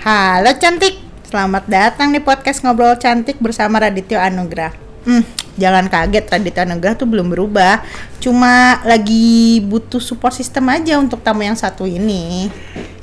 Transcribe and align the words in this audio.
Halo 0.00 0.56
cantik, 0.56 0.96
selamat 1.28 1.68
datang 1.68 2.08
di 2.08 2.24
podcast 2.24 2.64
ngobrol 2.64 2.96
cantik 2.96 3.36
bersama 3.36 3.84
Radityo 3.84 4.16
Anugrah. 4.16 4.72
Hmm, 5.04 5.20
jangan 5.60 5.92
kaget 5.92 6.24
Radityo 6.24 6.64
Anugrah 6.64 6.96
tuh 6.96 7.04
belum 7.04 7.28
berubah, 7.28 7.84
cuma 8.16 8.80
lagi 8.88 9.60
butuh 9.60 10.00
support 10.00 10.32
system 10.32 10.72
aja 10.72 10.96
untuk 10.96 11.20
tamu 11.20 11.44
yang 11.44 11.52
satu 11.52 11.84
ini. 11.84 12.48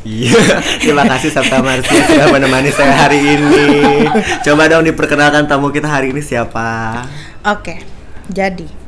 Iya, 0.01 0.41
terima 0.81 1.05
kasih 1.05 1.29
Sabta 1.29 1.61
Marsia 1.61 2.01
sudah 2.01 2.33
menemani 2.33 2.73
saya 2.73 2.97
hari 2.97 3.21
ini. 3.21 3.69
Coba 4.41 4.65
dong 4.65 4.89
diperkenalkan 4.89 5.45
tamu 5.45 5.69
kita 5.69 5.85
hari 5.85 6.09
ini 6.09 6.25
siapa? 6.25 7.05
Oke, 7.45 7.77
jadi 8.25 8.86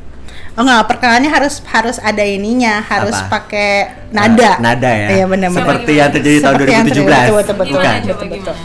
Oh 0.59 0.67
enggak, 0.67 0.91
perkenalannya 0.91 1.31
harus 1.31 1.63
harus 1.71 1.97
ada 2.03 2.19
ininya, 2.19 2.83
harus 2.83 3.15
pakai 3.31 3.95
nada. 4.11 4.59
Eh, 4.59 4.61
nada 4.61 4.91
ya. 4.91 5.07
Iya 5.15 5.25
benar 5.31 5.55
benar. 5.55 5.63
Seperti 5.63 5.91
yang 5.95 6.11
terjadi 6.11 6.37
tahun 6.43 6.55
Seperti 6.59 6.71
yang 6.75 6.83
2017. 6.83 6.99
terjadi, 6.99 7.15
betul, 7.15 7.39
betul, 7.39 7.55
betul. 7.55 7.79
Bukan. 7.79 7.95
Betul, 8.03 8.27
betul. 8.27 8.55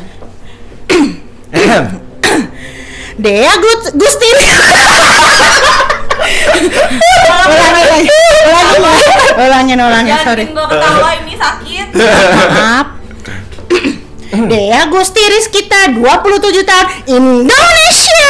gimana? 1.54 1.86
Dea 3.22 3.54
Gustin. 3.94 4.38
ulangi 7.44 7.82
lagi, 7.86 8.10
ulangi, 8.42 8.78
ulangin, 9.38 9.78
ulangin, 9.78 10.14
Jangan 10.18 10.26
sorry. 10.26 10.44
gue 10.50 10.66
ketawa 10.66 11.10
ini 11.14 11.34
sakit. 11.38 11.86
Maaf. 12.58 12.86
Dea 14.34 14.82
Gusti 14.90 15.22
Rizkita 15.22 15.94
27 15.94 16.66
tahun 16.66 16.86
Indonesia. 17.06 18.24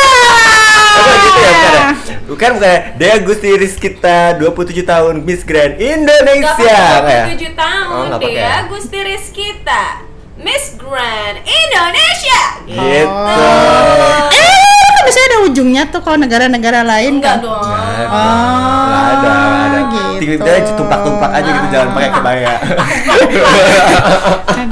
Oh, 0.95 1.15
gitu 1.19 1.39
ya, 1.41 1.51
bukan 1.51 1.73
ya? 1.75 1.85
Bukan, 2.25 2.51
bukan. 2.57 2.79
Dea 2.97 3.17
Gusti 3.21 3.51
Rizkita 3.53 4.19
27 4.39 4.85
tahun 4.85 5.15
Miss 5.25 5.43
Grand 5.43 5.75
Indonesia. 5.77 6.79
pakai 7.01 7.09
ya? 7.09 7.25
27 7.29 7.57
tahun 7.57 8.05
Oh. 8.15 8.19
Dea 8.21 8.57
Gusti 8.69 8.99
Rizkita 9.01 9.83
Miss 10.35 10.75
Grand 10.75 11.39
Indonesia 11.43 12.41
Gitu. 12.65 12.81
Eh, 12.81 13.07
kan 14.29 14.64
biasanya 15.05 15.27
ada 15.27 15.39
ujungnya 15.45 15.83
tuh 15.87 16.01
kalau 16.01 16.17
negara-negara 16.17 16.81
lain 16.83 17.13
Enggak 17.19 17.35
kan. 17.39 17.43
dong 17.43 17.53
Oh, 17.55 18.83
nggak 18.85 19.05
ada, 19.15 19.33
nggak 19.35 19.63
ada. 19.63 19.81
gitu. 20.19 20.45
Tumpak-tumpak 20.75 21.31
aja 21.31 21.49
gitu, 21.51 21.67
jangan 21.69 21.89
pakai 21.93 22.11
kebaya. 22.11 22.53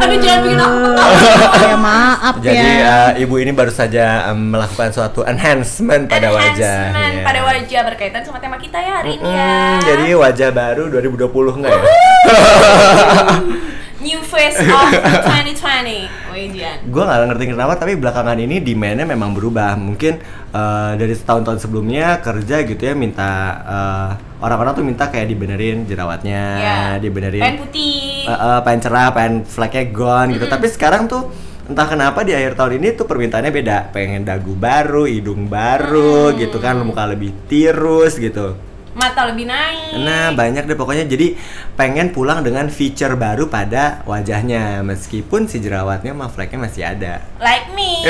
Aduh 0.03 0.17
jangan 0.19 0.41
bikin 0.43 0.59
aku 0.59 0.77
ketawa 0.83 1.63
Ya 1.63 1.77
maaf 1.79 2.35
Jadi 2.39 2.69
ya. 2.75 3.13
eh, 3.13 3.23
ibu 3.23 3.35
ini 3.37 3.51
baru 3.51 3.71
saja 3.71 4.27
em, 4.27 4.51
melakukan 4.51 4.89
suatu 4.91 5.21
enhancement 5.23 6.07
pada 6.07 6.29
wajah. 6.29 6.77
Enhancement 6.89 7.15
ya. 7.15 7.23
pada 7.23 7.41
wajah 7.45 7.81
berkaitan 7.85 8.21
sama 8.23 8.39
tema 8.39 8.57
kita 8.57 8.77
ya 8.77 8.91
hari 8.99 9.11
ini 9.15 9.23
ya 9.23 9.79
jadi 9.81 10.07
wajah 10.17 10.49
baru 10.51 10.83
2020 10.91 11.55
enggak 11.55 11.71
ya? 11.71 11.83
New 14.03 14.21
face 14.27 14.59
of 14.59 14.91
2020 14.91 16.33
Wajian 16.35 16.77
gue 16.83 17.03
nggak 17.07 17.21
ngerti 17.31 17.45
kenapa 17.55 17.79
tapi 17.79 17.95
belakangan 17.95 18.35
ini 18.41 18.59
demandnya 18.59 19.07
memang 19.07 19.31
berubah. 19.37 19.79
Mungkin 19.79 20.19
eh, 20.51 20.93
dari 20.99 21.15
setahun-tahun 21.15 21.63
sebelumnya 21.63 22.19
kerja 22.19 22.67
gitu 22.67 22.83
ya 22.83 22.95
minta 22.99 23.31
eh, 23.63 24.11
orang-orang 24.43 24.73
tuh 24.75 24.85
minta 24.85 25.07
kayak 25.07 25.31
dibenerin 25.31 25.87
jerawatnya 25.87 26.43
Ya 26.59 26.81
dibenerin 26.99 27.43
Pen 27.43 27.57
putih. 27.63 28.27
Eh, 28.27 28.33
eh, 28.33 28.59
pengen 28.67 28.81
cerah 28.83 29.09
pengen 29.15 29.47
flagnya 29.47 29.85
gone 29.95 30.35
gitu. 30.35 30.47
Tapi 30.51 30.67
sekarang 30.67 31.07
tuh 31.07 31.31
entah 31.71 31.87
kenapa 31.87 32.27
di 32.27 32.35
akhir 32.35 32.59
tahun 32.59 32.83
ini 32.83 32.89
tuh 32.99 33.07
permintaannya 33.07 33.53
beda. 33.55 33.95
Pengen 33.95 34.27
dagu 34.27 34.59
baru 34.59 35.07
hidung 35.07 35.47
baru 35.47 36.35
gitu 36.35 36.59
kan 36.59 36.83
muka 36.83 37.07
lebih 37.07 37.31
tirus 37.47 38.19
gitu 38.19 38.72
Mata 38.93 39.25
lebih 39.25 39.45
naik 39.45 39.97
Nah 39.99 40.31
banyak 40.33 40.63
deh 40.63 40.75
pokoknya 40.75 41.05
jadi 41.05 41.33
pengen 41.73 42.11
pulang 42.11 42.41
dengan 42.41 42.69
feature 42.69 43.15
baru 43.15 43.47
pada 43.47 44.05
wajahnya 44.05 44.81
meskipun 44.83 45.45
si 45.45 45.59
jerawatnya 45.59 46.13
mah 46.13 46.29
flagnya 46.29 46.61
masih 46.61 46.85
ada. 46.85 47.25
like 47.39 47.73
me 47.73 48.05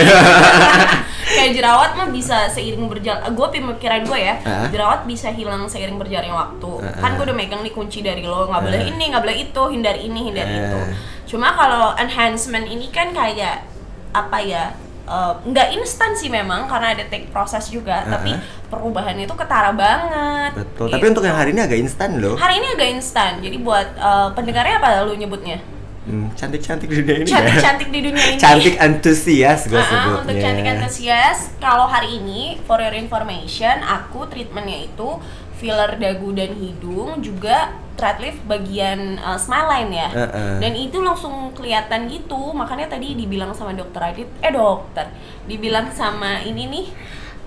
kayak 1.33 1.55
jerawat 1.55 1.95
mah 1.95 2.08
bisa 2.08 2.51
seiring 2.51 2.86
berjalan 2.86 3.23
gue 3.24 3.46
pemikiran 3.48 4.02
gue 4.02 4.18
ya 4.20 4.34
Ah. 4.42 4.67
jerawat 4.68 5.05
bisa 5.05 5.30
hilang 5.30 5.64
seiring 5.64 5.96
berjalannya 5.96 6.34
waktu 6.34 6.73
Ah, 6.83 6.98
kan 7.01 7.14
gue 7.14 7.24
udah 7.24 7.36
megang 7.36 7.62
nih 7.62 7.70
kunci 7.70 8.02
dari 8.02 8.20
lo 8.20 8.45
nggak 8.45 8.62
boleh 8.62 8.80
Ah. 8.80 8.90
ini 8.90 9.02
nggak 9.07 9.23
boleh 9.23 9.36
itu 9.40 9.62
hindari 9.70 10.01
ini 10.05 10.20
hindari 10.24 10.52
Ah. 10.52 10.62
itu 10.67 10.80
cuma 11.28 11.55
kalau 11.55 11.95
enhancement 11.95 12.67
ini 12.67 12.90
kan 12.90 13.11
kayak 13.11 13.64
apa 14.12 14.39
ya 14.40 14.64
eh, 15.05 15.33
nggak 15.45 15.68
instan 15.74 16.13
sih 16.13 16.29
memang 16.29 16.64
karena 16.64 16.92
ada 16.92 17.05
take 17.05 17.29
proses 17.29 17.67
juga 17.67 18.02
Ah, 18.02 18.11
tapi 18.13 18.30
ah. 18.30 18.40
perubahannya 18.67 19.24
itu 19.24 19.35
ketara 19.35 19.70
banget 19.73 20.52
Betul. 20.55 20.86
gitu. 20.89 20.95
Tapi 20.95 21.05
untuk 21.07 21.23
yang 21.23 21.36
hari 21.36 21.51
ini 21.51 21.61
agak 21.61 21.79
instan 21.79 22.17
loh. 22.17 22.35
hari 22.35 22.58
ini 22.58 22.68
agak 22.70 22.89
instan 22.92 23.33
jadi 23.39 23.57
buat 23.58 23.89
eh, 23.92 24.29
pendengarnya 24.33 24.77
apa 24.77 25.05
lu 25.05 25.14
nyebutnya 25.14 25.58
Hmm, 26.02 26.35
cantik-cantik 26.35 26.90
di 26.90 26.98
dunia 26.98 27.14
ini 27.17 27.24
ya. 27.24 27.39
cantik-cantik 27.39 27.89
di 27.89 28.01
dunia 28.02 28.24
ini 28.27 28.40
Cantik 28.42 28.74
antusias 28.77 29.70
gue 29.70 29.79
ah, 29.79 29.86
sebutnya. 29.86 30.18
untuk 30.18 30.35
cantik 30.36 30.67
antusias, 30.67 31.39
kalau 31.57 31.86
hari 31.86 32.19
ini 32.19 32.58
for 32.67 32.74
your 32.77 32.90
information, 32.90 33.70
aku 33.80 34.27
treatmentnya 34.27 34.83
itu 34.83 35.08
filler 35.55 35.95
dagu 35.95 36.34
dan 36.34 36.58
hidung 36.58 37.23
juga 37.23 37.70
thread 37.97 38.19
lift 38.20 38.41
bagian 38.48 39.20
uh, 39.20 39.39
smile 39.39 39.69
line 39.69 39.91
ya. 39.92 40.08
Ah, 40.13 40.23
ah. 40.33 40.57
Dan 40.58 40.73
itu 40.75 40.98
langsung 41.01 41.53
kelihatan 41.53 42.08
gitu, 42.08 42.53
makanya 42.53 42.92
tadi 42.92 43.14
dibilang 43.14 43.53
sama 43.53 43.73
dokter 43.73 44.01
Adit, 44.03 44.29
eh 44.41 44.53
dokter, 44.53 45.08
dibilang 45.47 45.89
sama 45.92 46.41
ini 46.42 46.69
nih 46.69 46.86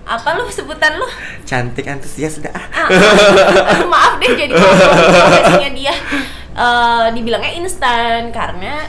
apa 0.06 0.38
lu 0.38 0.46
sebutan 0.46 1.02
lu? 1.02 1.08
Cantik 1.42 1.90
antusias 1.90 2.38
sudah. 2.38 2.54
ah. 2.54 2.86
Ah, 2.86 2.88
ah, 3.74 3.86
maaf 3.90 4.12
deh 4.22 4.32
jadi 4.38 4.54
profesinya 4.60 5.70
dia. 5.74 5.94
Eh, 6.56 7.06
dibilangnya 7.12 7.52
instan 7.60 8.32
karena 8.32 8.80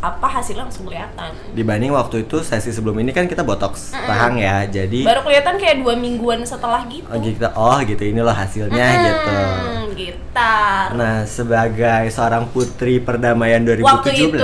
apa 0.00 0.26
hasilnya 0.26 0.64
langsung 0.64 0.88
kelihatan. 0.88 1.36
Dibanding 1.52 1.92
waktu 1.92 2.24
itu 2.24 2.40
sesi 2.40 2.72
sebelum 2.72 2.96
ini 3.04 3.12
kan 3.12 3.28
kita 3.28 3.44
botox 3.44 3.92
rahang 3.92 4.40
ya. 4.40 4.64
Jadi 4.64 5.04
Baru 5.04 5.20
kelihatan 5.28 5.60
kayak 5.60 5.84
dua 5.84 5.92
mingguan 5.92 6.40
setelah 6.40 6.88
gitu. 6.88 7.04
oh, 7.04 7.20
kita 7.20 7.48
oh 7.52 7.78
gitu 7.84 8.02
ini 8.08 8.20
loh 8.24 8.32
hasilnya 8.32 8.86
gitu. 8.96 9.36
Hmm, 9.36 9.84
gitar. 9.92 10.96
Nah, 10.96 11.28
sebagai 11.28 12.08
seorang 12.08 12.48
putri 12.48 12.96
perdamaian 13.04 13.60
2017 13.60 13.84
Waktu 13.84 14.10
itu, 14.16 14.40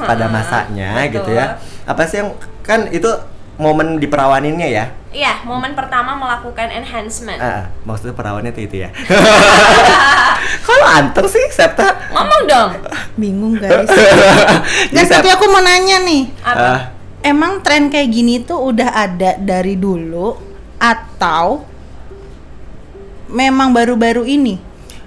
pada 0.00 0.26
masanya 0.32 0.90
betul. 0.96 1.14
gitu 1.20 1.30
ya. 1.36 1.46
Apa 1.84 2.02
sih 2.08 2.24
yang 2.24 2.32
kan 2.64 2.88
itu 2.88 3.12
momen 3.56 3.96
di 3.96 4.06
perawaninnya 4.08 4.68
ya? 4.68 4.84
Iya, 5.12 5.40
momen 5.48 5.72
pertama 5.72 6.12
melakukan 6.12 6.68
enhancement. 6.68 7.40
Ah, 7.40 7.48
ah, 7.48 7.64
maksudnya 7.88 8.12
perawannya 8.12 8.52
tuh 8.52 8.68
itu 8.68 8.76
ya. 8.84 8.92
Kalau 10.68 10.86
anteng 10.92 11.24
sih, 11.24 11.40
Septa. 11.48 12.12
Ngomong 12.12 12.42
dong. 12.44 12.70
Bingung 13.16 13.54
guys. 13.56 13.88
Guys, 14.94 15.08
tapi 15.08 15.32
aku 15.32 15.48
mau 15.48 15.64
nanya 15.64 16.04
nih. 16.04 16.28
Apa? 16.44 16.60
ah, 16.60 16.80
Emang 17.24 17.64
tren 17.64 17.88
kayak 17.88 18.12
gini 18.12 18.44
tuh 18.44 18.60
udah 18.60 18.92
ada 18.92 19.34
dari 19.40 19.74
dulu 19.74 20.36
atau 20.76 21.64
memang 23.32 23.72
baru-baru 23.72 24.22
ini? 24.28 24.54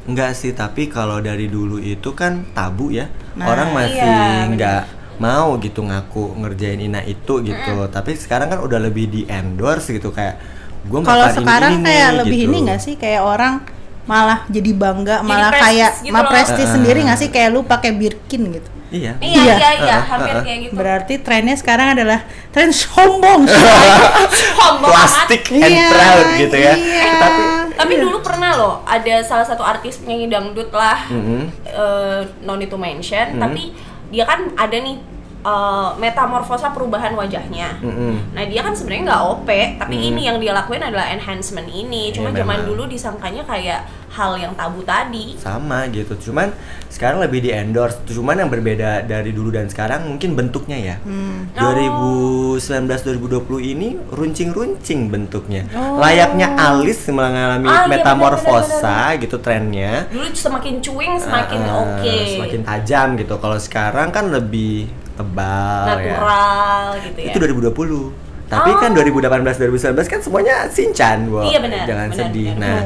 enggak 0.10 0.34
sih, 0.34 0.58
tapi 0.58 0.90
kalau 0.90 1.22
dari 1.22 1.46
dulu 1.46 1.78
itu 1.78 2.18
kan 2.18 2.50
tabu 2.58 2.90
ya. 2.90 3.14
Nah, 3.38 3.46
Orang 3.46 3.78
masih 3.78 4.02
iya, 4.02 4.50
nggak 4.50 4.99
mau 5.20 5.60
gitu 5.60 5.84
ngaku 5.84 6.40
ngerjain 6.40 6.80
ina 6.80 7.04
itu 7.04 7.44
gitu. 7.44 7.76
Tapi 7.88 8.16
sekarang 8.16 8.48
kan 8.48 8.60
udah 8.60 8.80
lebih 8.80 9.06
di 9.06 9.22
endorse 9.26 9.92
gitu 9.92 10.10
kayak 10.10 10.40
gue 10.82 11.00
Kalau 11.04 11.28
sekarang 11.28 11.84
kayak 11.84 12.24
lebih 12.24 12.48
ini 12.48 12.58
nggak 12.66 12.80
sih 12.80 12.96
kayak 12.96 13.22
orang 13.22 13.62
malah 14.04 14.42
jadi 14.50 14.74
bangga, 14.74 15.22
Jadi 15.22 15.30
malah 15.30 15.52
prestis 15.52 15.70
kayak 15.70 15.92
gitu 16.02 16.14
mah 16.16 16.24
prestis 16.26 16.66
Ah. 16.66 16.74
sendiri 16.74 17.00
nggak 17.06 17.20
sih 17.20 17.30
kayak 17.30 17.50
lu 17.52 17.62
pakai 17.62 17.92
Birkin 17.94 18.42
gitu. 18.50 18.70
Iya. 18.90 19.22
Iya, 19.22 19.38
Iya. 19.38 19.54
iya, 19.54 19.70
iya, 19.78 19.94
Ah, 19.94 20.02
hampir 20.02 20.34
ah. 20.34 20.42
kayak 20.42 20.60
gitu. 20.66 20.74
Berarti 20.74 21.14
trennya 21.22 21.54
sekarang 21.54 21.94
adalah 21.94 22.26
tren 22.50 22.74
sombong. 22.74 23.46
Sombong 24.50 24.90
amat. 24.90 25.30
Plastic 25.30 25.44
and 25.54 25.62
Iya, 25.62 25.88
proud 25.88 26.28
gitu 26.38 26.58
ya. 26.58 26.74
iya. 26.74 27.06
Tapi 27.20 27.42
Tapi 27.80 27.94
dulu 27.96 28.20
pernah 28.20 28.52
loh, 28.52 28.84
ada 28.84 29.24
salah 29.24 29.46
satu 29.46 29.64
artis 29.64 30.04
penyanyi 30.04 30.28
dangdut 30.28 30.68
lah, 30.70 31.06
Mhm. 31.08 31.40
eh, 31.64 32.20
no 32.44 32.58
need 32.58 32.68
to 32.68 32.76
mention, 32.76 33.24
Mhm. 33.30 33.40
tapi 33.40 33.72
dia 34.10 34.26
kan 34.26 34.54
ada 34.58 34.78
nih 34.78 34.98
eh, 35.42 35.90
metamorfosa 35.98 36.70
perubahan 36.70 37.14
wajahnya. 37.14 37.80
Mm-mm. 37.80 38.32
Nah 38.32 38.44
dia 38.44 38.60
kan 38.60 38.72
sebenarnya 38.72 39.04
nggak 39.08 39.24
OP, 39.26 39.50
tapi 39.78 39.96
Hmm. 39.96 40.08
ini 40.10 40.22
yang 40.26 40.38
dia 40.38 40.52
lakuin 40.52 40.82
adalah 40.82 41.08
enhancement 41.08 41.68
ini. 41.68 42.12
Cuma 42.12 42.30
Iya, 42.30 42.44
zaman 42.44 42.66
dulu 42.66 42.84
disangkanya 42.86 43.44
kayak 43.44 43.82
hal 44.10 44.36
yang 44.36 44.52
tabu 44.54 44.82
tadi. 44.82 45.38
sama 45.38 45.86
gitu 45.88 46.18
cuman 46.20 46.50
sekarang 46.90 47.22
lebih 47.22 47.40
di 47.40 47.54
endorse 47.54 48.02
cuman 48.04 48.42
yang 48.42 48.50
berbeda 48.50 49.06
dari 49.06 49.30
dulu 49.30 49.54
dan 49.54 49.70
sekarang 49.70 50.02
mungkin 50.04 50.34
bentuknya 50.34 50.76
ya 50.76 50.96
Hmm. 51.00 51.46
2019 51.54 53.06
2020 53.06 53.62
ini 53.62 53.88
runcing-runcing 54.10 55.08
bentuknya 55.08 55.70
Oh. 55.72 56.02
layaknya 56.02 56.58
alis 56.58 57.06
mengalami 57.08 57.70
Ah, 57.70 57.86
iya, 57.86 57.90
metamorfosa 57.92 58.98
gitu 59.18 59.38
trennya 59.38 60.10
Dulu 60.10 60.26
semakin 60.28 60.82
cuing 60.82 61.14
semakin 61.16 61.60
Ah, 61.64 61.78
oke, 61.80 62.16
semakin 62.34 62.62
tajam 62.66 63.08
gitu 63.16 63.36
kalau 63.38 63.58
sekarang 63.58 64.10
kan 64.10 64.26
lebih 64.28 64.90
tebal 65.20 65.84
ya. 66.00 66.16
Natural 66.16 66.84
gitu 67.04 67.20
ya. 67.20 67.32
itu 67.36 67.38
2020 67.38 68.30
tapi 68.50 68.72
kan 68.82 68.90
Oh. 68.90 68.98
2018 68.98 69.62
2019 69.62 70.10
kan 70.10 70.20
semuanya 70.26 70.56
sinchan 70.74 71.30
Bo. 71.30 71.46
Iya, 71.46 71.62
benar, 71.62 71.86
jangan 71.86 72.08
benar, 72.10 72.18
sedih. 72.18 72.48
benar, 72.58 72.66
nah 72.66 72.80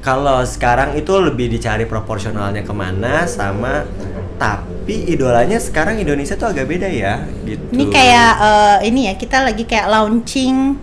kalau 0.00 0.38
sekarang 0.46 0.94
itu 0.94 1.12
lebih 1.18 1.50
dicari 1.50 1.82
proporsionalnya 1.82 2.62
ke 2.62 2.70
mana 2.70 3.26
sama 3.26 3.82
tapi 4.38 5.10
idolanya 5.10 5.58
sekarang 5.58 5.98
Indonesia 5.98 6.38
tuh 6.38 6.54
agak 6.54 6.64
beda 6.70 6.88
ya 6.88 7.26
gitu. 7.42 7.60
Ini 7.74 7.84
kayak 7.90 8.32
eh, 8.38 8.76
ini 8.88 9.00
ya 9.10 9.14
kita 9.18 9.44
lagi 9.44 9.66
kayak 9.66 9.90
launching 9.90 10.78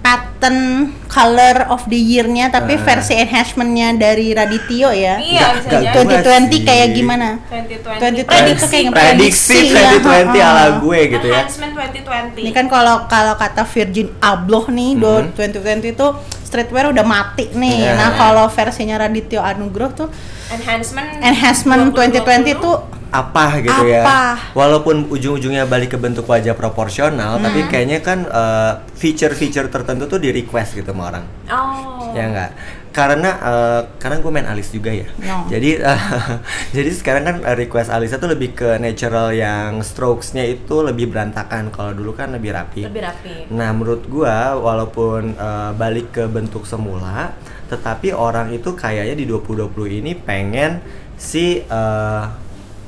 pattern 0.00 0.60
color 1.06 1.68
of 1.68 1.84
the 1.86 1.96
year-nya 1.96 2.48
tapi 2.48 2.74
Ah. 2.74 2.82
versi 2.82 3.12
enhancement-nya 3.14 3.92
dari 3.94 4.32
Radityo 4.32 4.88
ya. 4.90 5.20
Iya, 5.20 5.44
bisa 5.54 5.68
nggak 5.68 5.82
jadi. 5.82 5.92
gua 5.92 6.02
2020 6.16 6.48
sih. 6.50 6.60
kayak 6.64 6.88
gimana? 6.90 7.28
2020 7.44 8.00
2020 8.00 8.24
prediksi 8.24 8.66
kayak 8.66 8.90
prediksi 8.90 9.52
prediksi 9.52 9.76
ya, 9.76 9.90
2020 9.94 10.40
ha-ha. 10.40 10.50
ala 10.50 10.64
gue 10.78 11.00
gitu 11.06 11.26
ya 11.26 11.34
enhancement 11.38 11.72
2020 11.74 12.40
Ini 12.40 12.50
kan 12.50 12.66
kalau 12.66 12.96
kalau 13.06 13.34
kata 13.36 13.62
Virgin 13.64 14.08
Abloh 14.18 14.64
nih, 14.68 14.90
do 14.96 15.12
Mhm. 15.20 15.32
2020 15.34 15.90
itu 15.90 16.06
streetwear 16.42 16.90
udah 16.90 17.04
mati 17.04 17.46
nih. 17.52 17.76
Iya. 17.84 17.94
Nah, 17.94 18.10
kalau 18.16 18.48
versinya 18.48 18.98
Radityo 18.98 19.38
Anugrah 19.38 19.92
tuh 19.92 20.08
enhancement 20.50 21.08
enhancement 21.22 21.94
2020 21.94 22.58
tuh 22.62 22.76
apa 23.10 23.58
gitu 23.58 23.90
ya. 23.90 24.06
Apa? 24.06 24.54
walaupun 24.54 25.10
ujung-ujungnya 25.10 25.66
balik 25.66 25.94
ke 25.94 25.98
bentuk 25.98 26.30
wajah 26.30 26.54
proporsional 26.54 27.42
tapi 27.42 27.66
kayaknya 27.66 27.98
kan 27.98 28.22
eh, 28.22 28.72
feature-feature 28.94 29.66
tertentu 29.66 30.06
tuh 30.06 30.22
di 30.22 30.30
request 30.30 30.78
gitu 30.78 30.94
sama 30.94 31.10
orang. 31.10 31.24
Oh. 31.50 32.14
Ya 32.14 32.30
enggak 32.30 32.50
karena 32.90 33.30
eh, 33.38 33.80
karena 33.96 34.18
gue 34.18 34.30
main 34.30 34.46
alis 34.46 34.68
juga 34.68 34.90
ya 34.90 35.06
No. 35.16 35.46
jadi 35.46 35.78
eh, 35.78 36.00
jadi 36.76 36.90
sekarang 36.90 37.22
kan 37.22 37.36
eh, 37.42 37.56
request 37.56 37.86
alisnya 37.86 38.18
tuh 38.18 38.30
lebih 38.30 38.50
ke 38.52 38.76
natural 38.76 39.30
yang 39.30 39.78
strokesnya 39.80 40.42
itu 40.44 40.82
lebih 40.82 41.06
berantakan 41.06 41.70
kalau 41.70 41.94
dulu 41.94 42.12
kan 42.12 42.34
lebih 42.34 42.50
rapi 42.50 42.82
lebih 42.82 43.02
rapi 43.02 43.34
Nah, 43.50 43.70
menurut 43.70 44.06
gua 44.06 44.54
walaupun 44.54 45.32
eh, 45.32 45.70
balik 45.74 46.10
ke 46.12 46.26
bentuk 46.26 46.62
semula, 46.64 47.30
tetapi 47.66 48.10
orang 48.10 48.50
itu 48.50 48.74
kayaknya 48.74 49.14
di 49.14 49.24
2020 49.24 49.70
ini 50.02 50.12
pengen 50.14 50.82
si 51.14 51.62
eh, 51.62 52.22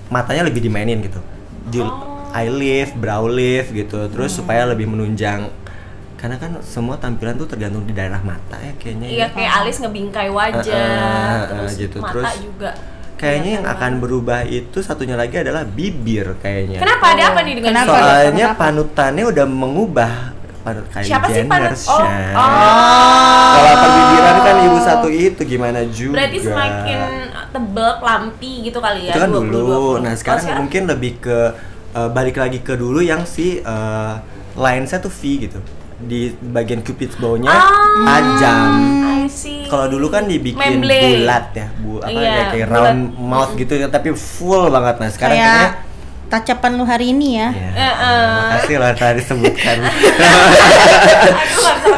matanya 0.09 0.43
lebih 0.45 0.63
dimainin 0.63 0.99
gitu. 1.01 1.23
Di 1.65 1.79
Oh. 1.79 2.11
eye 2.33 2.49
lift, 2.49 2.97
brow 2.97 3.25
lift 3.25 3.71
gitu. 3.71 4.09
Terus 4.09 4.35
supaya 4.35 4.65
lebih 4.65 4.89
menunjang 4.89 5.47
karena 6.23 6.39
kan 6.39 6.55
semua 6.63 6.95
tampilan 6.95 7.35
tuh 7.35 7.45
tergantung 7.45 7.83
di 7.83 7.91
daerah 7.91 8.23
mata 8.23 8.55
ya 8.57 8.71
kayaknya. 8.79 9.07
iya 9.11 9.19
ya. 9.21 9.35
kayak 9.35 9.53
alis 9.59 9.77
ngebingkai 9.77 10.31
wajah 10.31 10.63
Eh, 10.63 10.79
eh, 10.79 11.41
terus 11.51 11.73
gitu. 11.77 11.99
mata 11.99 12.15
Terus 12.15 12.35
juga 12.41 12.71
Kayaknya 13.19 13.51
yang 13.53 13.65
kelihatan 13.65 13.79
akan 13.79 14.03
berubah 14.03 14.41
itu 14.43 14.79
satunya 14.81 15.15
lagi 15.15 15.35
adalah 15.37 15.63
bibir 15.63 16.35
kayaknya. 16.39 16.79
kenapa 16.79 17.05
ada 17.13 17.23
apa 17.31 17.41
nih 17.41 17.55
dengan 17.55 17.71
Kenapa? 17.73 17.87
bibir? 17.89 18.03
Soalnya 18.03 18.47
Kenapa? 18.49 18.61
panutannya 18.61 19.25
udah 19.29 19.47
mengubah 19.49 20.13
panut 20.63 20.87
Kylie 20.91 21.07
Siapa 21.07 21.27
sih 21.29 21.43
panut? 21.45 21.75
Oh, 21.87 22.03
oh. 22.03 23.53
Kalau 23.53 23.75
perbibiran 23.77 24.37
kan 24.41 24.57
ibu 24.65 24.79
satu 24.81 25.09
itu 25.09 25.41
gimana 25.45 25.81
juga. 25.87 26.15
berarti 26.19 26.39
semakin 26.41 26.99
tebel 27.53 27.91
kelampi 27.99 28.53
gitu 28.65 28.79
kali 28.79 29.01
ya 29.07 29.13
itu 29.13 29.21
kan 29.21 29.31
20, 29.31 29.39
dulu. 29.51 29.59
20. 29.99 30.03
Nah 30.03 30.13
Oh, 30.13 30.17
sekarang, 30.17 30.45
mungkin 30.59 30.83
lebih 30.87 31.13
ke 31.19 31.39
eh, 31.93 32.09
balik 32.11 32.37
lagi 32.39 32.59
ke 32.59 32.75
dulu 32.75 33.03
yang 33.03 33.23
si 33.23 33.59
eh, 33.59 34.15
line-nya 34.55 34.99
tuh 34.99 35.11
V 35.11 35.21
gitu. 35.41 35.59
Di 36.03 36.21
bagian 36.37 36.81
cupid's 36.81 37.15
bow-nya 37.15 37.47
Ah. 37.47 37.63
tajam. 38.05 38.73
Kalau 39.65 39.87
dulu 39.89 40.07
kan 40.07 40.27
dibikin 40.27 40.83
Memblade. 40.83 41.23
bulat 41.23 41.45
ya, 41.53 41.67
bu 41.75 41.97
apa 41.97 42.11
Iya, 42.11 42.21
ya 42.21 42.45
kayak 42.51 42.67
bulat. 42.67 42.83
round 42.85 43.01
mouth 43.17 43.53
gitu 43.55 43.73
ya, 43.75 43.87
tapi 43.87 44.13
full 44.13 44.69
banget. 44.69 44.95
Nah 44.99 45.09
sekarang 45.09 45.33
kayak 45.33 45.49
kayaknya 45.49 45.69
tacapan 46.29 46.71
lu 46.75 46.85
hari 46.85 47.07
ini 47.09 47.29
ya. 47.35 47.49
Ya, 47.49 47.71
Eh, 47.71 47.81
eh. 47.81 48.27
makasih 48.51 48.77
lah 48.79 48.93
tadi 48.93 49.21
sebutkan. 49.23 49.77
aku 51.73 51.91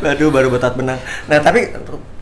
Aduh 0.10 0.28
baru 0.28 0.48
betat 0.48 0.74
benang. 0.74 0.98
Nah 1.26 1.38
tapi 1.38 1.70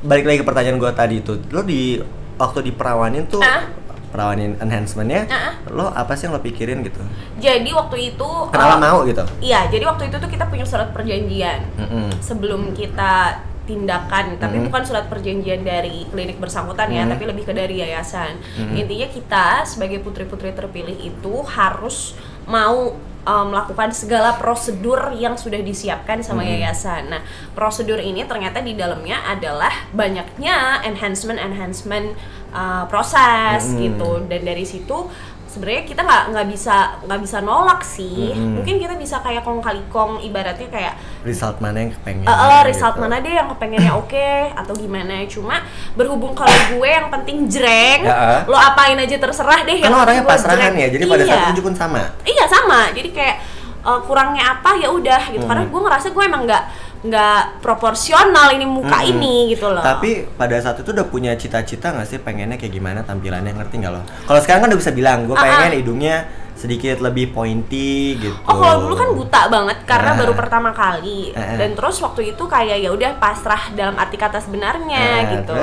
balik 0.00 0.25
lagi 0.25 0.38
ke 0.38 0.46
pertanyaan 0.46 0.76
gua 0.76 0.93
tadi 0.93 1.19
itu, 1.19 1.37
lo 1.50 1.61
di 1.61 1.99
waktu 2.37 2.64
diperawanin 2.64 3.26
tuh 3.26 3.43
Ah. 3.43 3.67
Perawanin 4.08 4.56
enhancementnya, 4.58 5.25
Ah. 5.26 5.52
lo 5.69 5.88
apa 5.88 6.12
sih 6.12 6.25
yang 6.25 6.32
lo 6.32 6.40
pikirin 6.40 6.81
gitu? 6.81 7.00
jadi 7.37 7.70
waktu 7.70 7.96
itu 8.10 8.28
Kenapa 8.49 8.75
eh, 8.75 8.81
mau 8.81 8.99
gitu? 9.02 9.25
iya 9.40 9.66
jadi 9.66 9.84
waktu 9.84 10.08
itu 10.08 10.16
tuh 10.16 10.26
kita 10.26 10.44
punya 10.44 10.64
surat 10.64 10.90
perjanjian 10.90 11.60
Mm-mm. 11.76 12.08
sebelum 12.19 12.72
kita 12.72 13.38
tindakan 13.62 14.37
tapi 14.37 14.56
Mhm. 14.58 14.64
bukan 14.66 14.82
surat 14.82 15.05
perjanjian 15.06 15.60
dari 15.60 16.08
klinik 16.08 16.37
bersangkutan 16.37 16.88
ya 16.88 17.05
Mhm. 17.05 17.10
tapi 17.10 17.22
lebih 17.26 17.44
ke 17.44 17.52
dari 17.52 17.78
yayasan 17.78 18.40
Mhm. 18.58 18.75
intinya 18.75 19.08
kita 19.08 19.46
sebagai 19.62 20.00
putri-putri 20.00 20.50
terpilih 20.50 20.96
itu 20.96 21.34
harus 21.46 22.16
mau 22.44 22.96
eh, 23.29 23.45
melakukan 23.45 23.93
segala 23.93 24.41
prosedur 24.41 25.13
yang 25.13 25.37
sudah 25.37 25.61
disiapkan 25.61 26.25
sama 26.25 26.41
Mhm. 26.41 26.49
yayasan. 26.57 27.13
Nah, 27.13 27.21
prosedur 27.53 28.01
ini 28.01 28.25
ternyata 28.25 28.65
di 28.65 28.73
dalamnya 28.73 29.21
adalah 29.29 29.71
banyaknya 29.93 30.81
enhancement 30.83 31.37
enhancement 31.37 32.17
eh, 32.49 32.85
proses 32.89 33.69
Mhm. 33.69 33.77
gitu. 33.77 34.11
Dan 34.25 34.41
dari 34.41 34.65
situ 34.65 35.05
sebenarnya 35.58 35.82
kita 35.84 36.00
nggak 36.00 36.22
nggak 36.31 36.46
bisa 36.49 36.76
nggak 37.02 37.20
bisa 37.20 37.38
nolak 37.43 37.82
sih. 37.82 38.31
Mhm. 38.31 38.55
Mungkin 38.55 38.75
kita 38.78 38.94
bisa 38.94 39.19
kayak 39.19 39.43
kong 39.43 39.58
kali 39.58 39.82
kong 39.88 40.22
ibaratnya 40.22 40.70
kayak 40.70 40.94
Result 41.20 41.58
mana 41.58 41.82
yang 41.82 41.90
kepengen? 41.93 42.22
Eh, 42.22 42.31
eh, 42.31 42.60
result 42.62 42.94
gitu. 42.94 43.02
mana 43.02 43.19
deh 43.19 43.34
yang 43.34 43.50
kepengennya 43.50 43.93
oke 43.93 44.31
atau 44.55 44.72
gimana 44.72 45.26
cuma 45.26 45.66
berhubung 45.93 46.31
kalau 46.32 46.55
gue 46.70 46.87
yang 46.88 47.10
penting 47.10 47.50
jreng 47.50 48.06
Ya, 48.06 48.14
eh. 48.38 48.40
lo 48.46 48.55
apain 48.55 48.94
aja 48.94 49.19
terserah 49.19 49.66
deh 49.66 49.82
Kan 49.82 49.90
lo 49.90 49.99
orangnya 49.99 50.22
pasrahan 50.22 50.70
jreng. 50.70 50.75
ya, 50.78 50.88
jadi 50.88 51.05
pada 51.05 51.25
iya. 51.25 51.34
saat 51.34 51.50
itu 51.50 51.60
pun 51.60 51.75
sama. 51.75 52.02
iya 52.22 52.44
sama 52.46 52.94
jadi 52.94 53.10
kayak 53.10 53.37
eh, 53.81 54.00
kurangnya 54.06 54.43
apa 54.55 54.70
ya 54.76 54.88
udah 54.88 55.22
gitu 55.28 55.43
karena 55.43 55.66
Mhm. 55.66 55.70
gue 55.70 55.81
ngerasa 55.82 56.06
gue 56.08 56.25
emang 56.25 56.43
nggak 56.46 56.62
nggak 56.99 57.62
proporsional 57.62 58.50
ini 58.50 58.67
muka 58.67 58.99
Mm-mm. 58.99 59.11
ini 59.15 59.35
gitu 59.50 59.71
loh 59.71 59.79
Tapi 59.79 60.27
pada 60.35 60.59
saat 60.59 60.79
itu 60.79 60.91
udah 60.91 61.06
punya 61.06 61.33
cita-cita 61.35 61.91
nggak 61.91 62.05
sih 62.05 62.19
pengennya 62.19 62.55
kayak 62.55 62.73
gimana 62.73 63.00
tampilannya 63.00 63.55
ngerti 63.55 63.75
nggak 63.79 63.93
lo? 63.93 64.03
Kalau 64.25 64.41
sekarang 64.41 64.61
kan 64.62 64.69
udah 64.69 64.81
bisa 64.81 64.91
bilang, 64.91 65.19
gue 65.25 65.33
Ah, 65.33 65.41
pengen 65.41 65.71
ah. 65.71 65.79
hidungnya 65.79 66.17
sedikit 66.53 66.99
lebih 66.99 67.31
pointy 67.31 68.19
gitu. 68.19 68.35
Oh 68.43 68.50
kalau 68.53 68.83
dulu 68.83 68.95
kan 68.95 69.09
buta 69.15 69.47
banget 69.47 69.79
karena 69.85 70.11
Ah. 70.11 70.19
baru 70.19 70.35
pertama 70.35 70.71
kali 70.73 71.31
Ah, 71.31 71.39
ah. 71.45 71.56
dan 71.56 71.71
terus 71.73 72.03
waktu 72.03 72.35
itu 72.35 72.43
kayak 72.45 72.77
ya 72.77 72.91
udah 72.91 73.15
pasrah 73.17 73.71
dalam 73.73 73.94
arti 73.94 74.19
kata 74.19 74.43
sebenarnya 74.43 75.05
Ah, 75.23 75.31
gitu. 75.33 75.55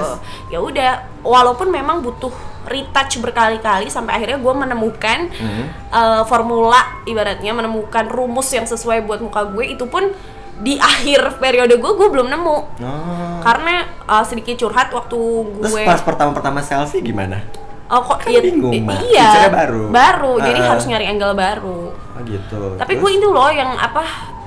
Ya 0.48 0.64
udah 0.64 0.92
walaupun 1.20 1.68
memang 1.68 2.00
butuh 2.00 2.32
retouch 2.66 3.20
berkali-kali 3.20 3.92
sampai 3.92 4.16
akhirnya 4.16 4.40
gue 4.40 4.54
menemukan 4.56 5.28
Mhm. 5.30 5.64
eh, 5.92 6.24
formula 6.26 6.80
ibaratnya 7.04 7.52
menemukan 7.52 8.08
rumus 8.08 8.48
yang 8.50 8.64
sesuai 8.64 9.04
buat 9.04 9.20
muka 9.20 9.44
gue 9.46 9.66
itu 9.70 9.84
pun 9.86 10.16
di 10.58 10.76
akhir 10.76 11.36
periode 11.36 11.76
gue 11.76 11.92
gue 11.94 12.08
belum 12.10 12.28
nemu 12.28 12.58
Oh. 12.78 13.40
karena 13.42 13.76
eh, 14.02 14.24
sedikit 14.24 14.56
curhat 14.58 14.88
waktu 14.90 15.20
Terus 15.60 15.68
gue 15.70 15.84
pas 15.84 16.00
pertama-pertama 16.00 16.60
selfie 16.60 17.02
gimana? 17.02 17.44
oh 17.86 18.02
kok 18.02 18.18
kan 18.20 18.30
iya, 18.30 18.42
bingung, 18.42 18.74
Mak. 18.82 18.98
iya 19.06 19.46
baru. 19.46 19.84
baru 19.90 20.34
jadi 20.40 20.60
Ah. 20.60 20.68
harus 20.72 20.86
nyari 20.86 21.06
angle 21.06 21.34
baru 21.34 21.82
Oh 21.94 22.22
gitu. 22.24 22.62
tapi 22.76 22.96
Terus? 22.96 23.04
gue 23.04 23.12
itu 23.14 23.28
loh 23.28 23.46
yang 23.48 23.76
apa 23.76 24.02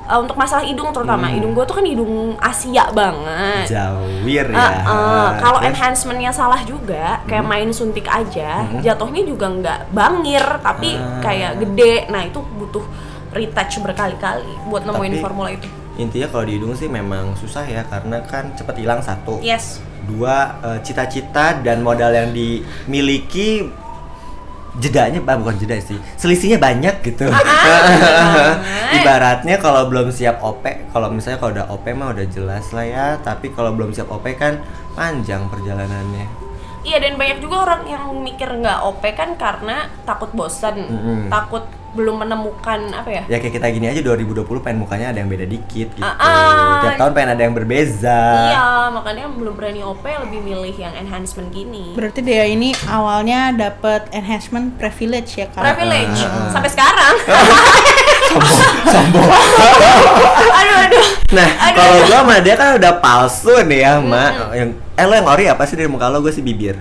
uh, 0.05 0.19
untuk 0.19 0.35
masalah 0.35 0.65
hidung 0.65 0.91
terutama 0.91 1.29
Hmm. 1.29 1.37
hidung 1.37 1.53
gue 1.53 1.63
tuh 1.63 1.77
kan 1.77 1.85
hidung 1.85 2.13
Asia 2.35 2.89
banget 2.91 3.69
jawir 3.69 4.47
ya. 4.49 4.59
Uh, 4.59 4.91
uh, 4.91 5.29
kalau 5.37 5.61
Terus? 5.61 5.71
enhancementnya 5.71 6.33
salah 6.33 6.59
juga 6.63 7.21
kayak 7.25 7.45
main 7.45 7.71
suntik 7.71 8.09
aja 8.09 8.65
Hmm. 8.65 8.81
jatuhnya 8.81 9.23
juga 9.23 9.47
nggak 9.47 9.81
bangir 9.93 10.43
tapi 10.59 10.97
Ah. 10.97 11.21
kayak 11.21 11.53
gede 11.61 12.09
nah 12.09 12.25
itu 12.25 12.41
butuh 12.41 12.83
retouch 13.31 13.79
berkali-kali 13.79 14.51
buat 14.67 14.83
nemuin 14.83 15.13
Tapi- 15.13 15.23
formula 15.23 15.51
itu 15.53 15.69
intinya 15.99 16.31
kalau 16.31 16.47
di 16.47 16.57
hidung 16.57 16.73
sih 16.79 16.87
memang 16.87 17.35
susah 17.35 17.67
ya 17.67 17.83
karena 17.91 18.23
kan 18.23 18.55
cepet 18.55 18.87
hilang 18.87 19.03
satu. 19.03 19.43
yes 19.43 19.83
Dua 20.09 20.57
eh, 20.65 20.79
cita-cita 20.81 21.61
dan 21.61 21.85
modal 21.85 22.15
yang 22.15 22.33
dimiliki 22.33 23.69
jedanya 24.79 25.19
bah, 25.19 25.35
bukan 25.35 25.59
jeda 25.59 25.75
sih 25.83 25.99
selisihnya 26.15 26.63
banyak 26.63 27.03
gitu 27.03 27.27
ibaratnya 28.99 29.59
kalau 29.59 29.91
belum 29.91 30.15
siap 30.15 30.39
OP 30.39 30.63
kalau 30.95 31.11
misalnya 31.11 31.39
kalau 31.43 31.53
udah 31.59 31.67
OP 31.75 31.85
mah 31.93 32.15
udah 32.15 32.27
jelas 32.31 32.71
lah 32.71 32.87
ya 32.87 33.07
tapi 33.19 33.51
kalau 33.51 33.75
belum 33.75 33.91
siap 33.91 34.07
OP 34.07 34.25
kan 34.39 34.63
panjang 34.95 35.51
perjalanannya 35.51 36.31
iya 36.87 37.03
dan 37.03 37.19
banyak 37.19 37.43
juga 37.43 37.67
orang 37.67 37.83
yang 37.91 38.05
mikir 38.23 38.47
nggak 38.47 38.79
OP 38.87 39.03
kan 39.19 39.35
karena 39.35 39.91
takut 40.07 40.31
bosan 40.31 40.87
Mm-mm. 40.87 41.21
takut 41.27 41.67
belum 41.99 42.23
menemukan 42.23 42.81
apa 42.95 43.11
ya 43.11 43.23
ya 43.27 43.37
kayak 43.37 43.59
kita 43.59 43.67
gini 43.69 43.87
aja 43.91 44.01
2020 44.01 44.47
pengen 44.63 44.79
mukanya 44.79 45.11
ada 45.11 45.19
yang 45.19 45.27
beda 45.27 45.43
dikit 45.45 45.91
gitu 45.91 46.07
Ah, 46.07 46.15
ah. 46.15 46.79
tiap 46.81 46.95
tahun 46.97 47.13
pengen 47.13 47.31
ada 47.35 47.43
yang 47.43 47.55
berbeza 47.55 48.21
Iya, 48.49 48.67
makanya 48.89 49.27
belum 49.29 49.55
berani 49.55 49.83
OP 49.83 50.05
lebih 50.07 50.41
milih 50.41 50.75
yang 50.75 50.95
enhancement 50.95 51.51
gini. 51.51 51.93
Berarti 51.93 52.21
dia 52.23 52.47
ini 52.47 52.71
awalnya 52.87 53.51
dapat 53.51 54.07
enhancement 54.11 54.79
privilege 54.79 55.35
ya 55.35 55.51
kalau 55.51 55.67
Privilege 55.67 56.23
Ah, 56.23 56.31
ah, 56.31 56.51
sampai 56.55 56.71
sekarang. 56.71 57.15
sombong 58.93 59.29
aduh 60.53 60.77
aduh. 60.85 61.07
Nah, 61.29 61.49
Aduh. 61.49 61.77
kalau 61.77 61.93
gua 62.05 62.19
sama 62.21 62.35
dia 62.41 62.55
kan 62.57 62.69
udah 62.77 62.93
palsu 63.01 63.55
nih 63.65 63.81
ya, 63.85 63.93
Mak. 64.01 64.33
Yang 64.55 64.69
eh 64.97 65.05
lo 65.05 65.15
yang 65.15 65.29
ori 65.29 65.45
apa 65.47 65.63
sih 65.65 65.77
dari 65.77 65.89
muka 65.89 66.09
lo? 66.09 66.21
Gue 66.21 66.33
sih 66.33 66.41
bibir. 66.41 66.77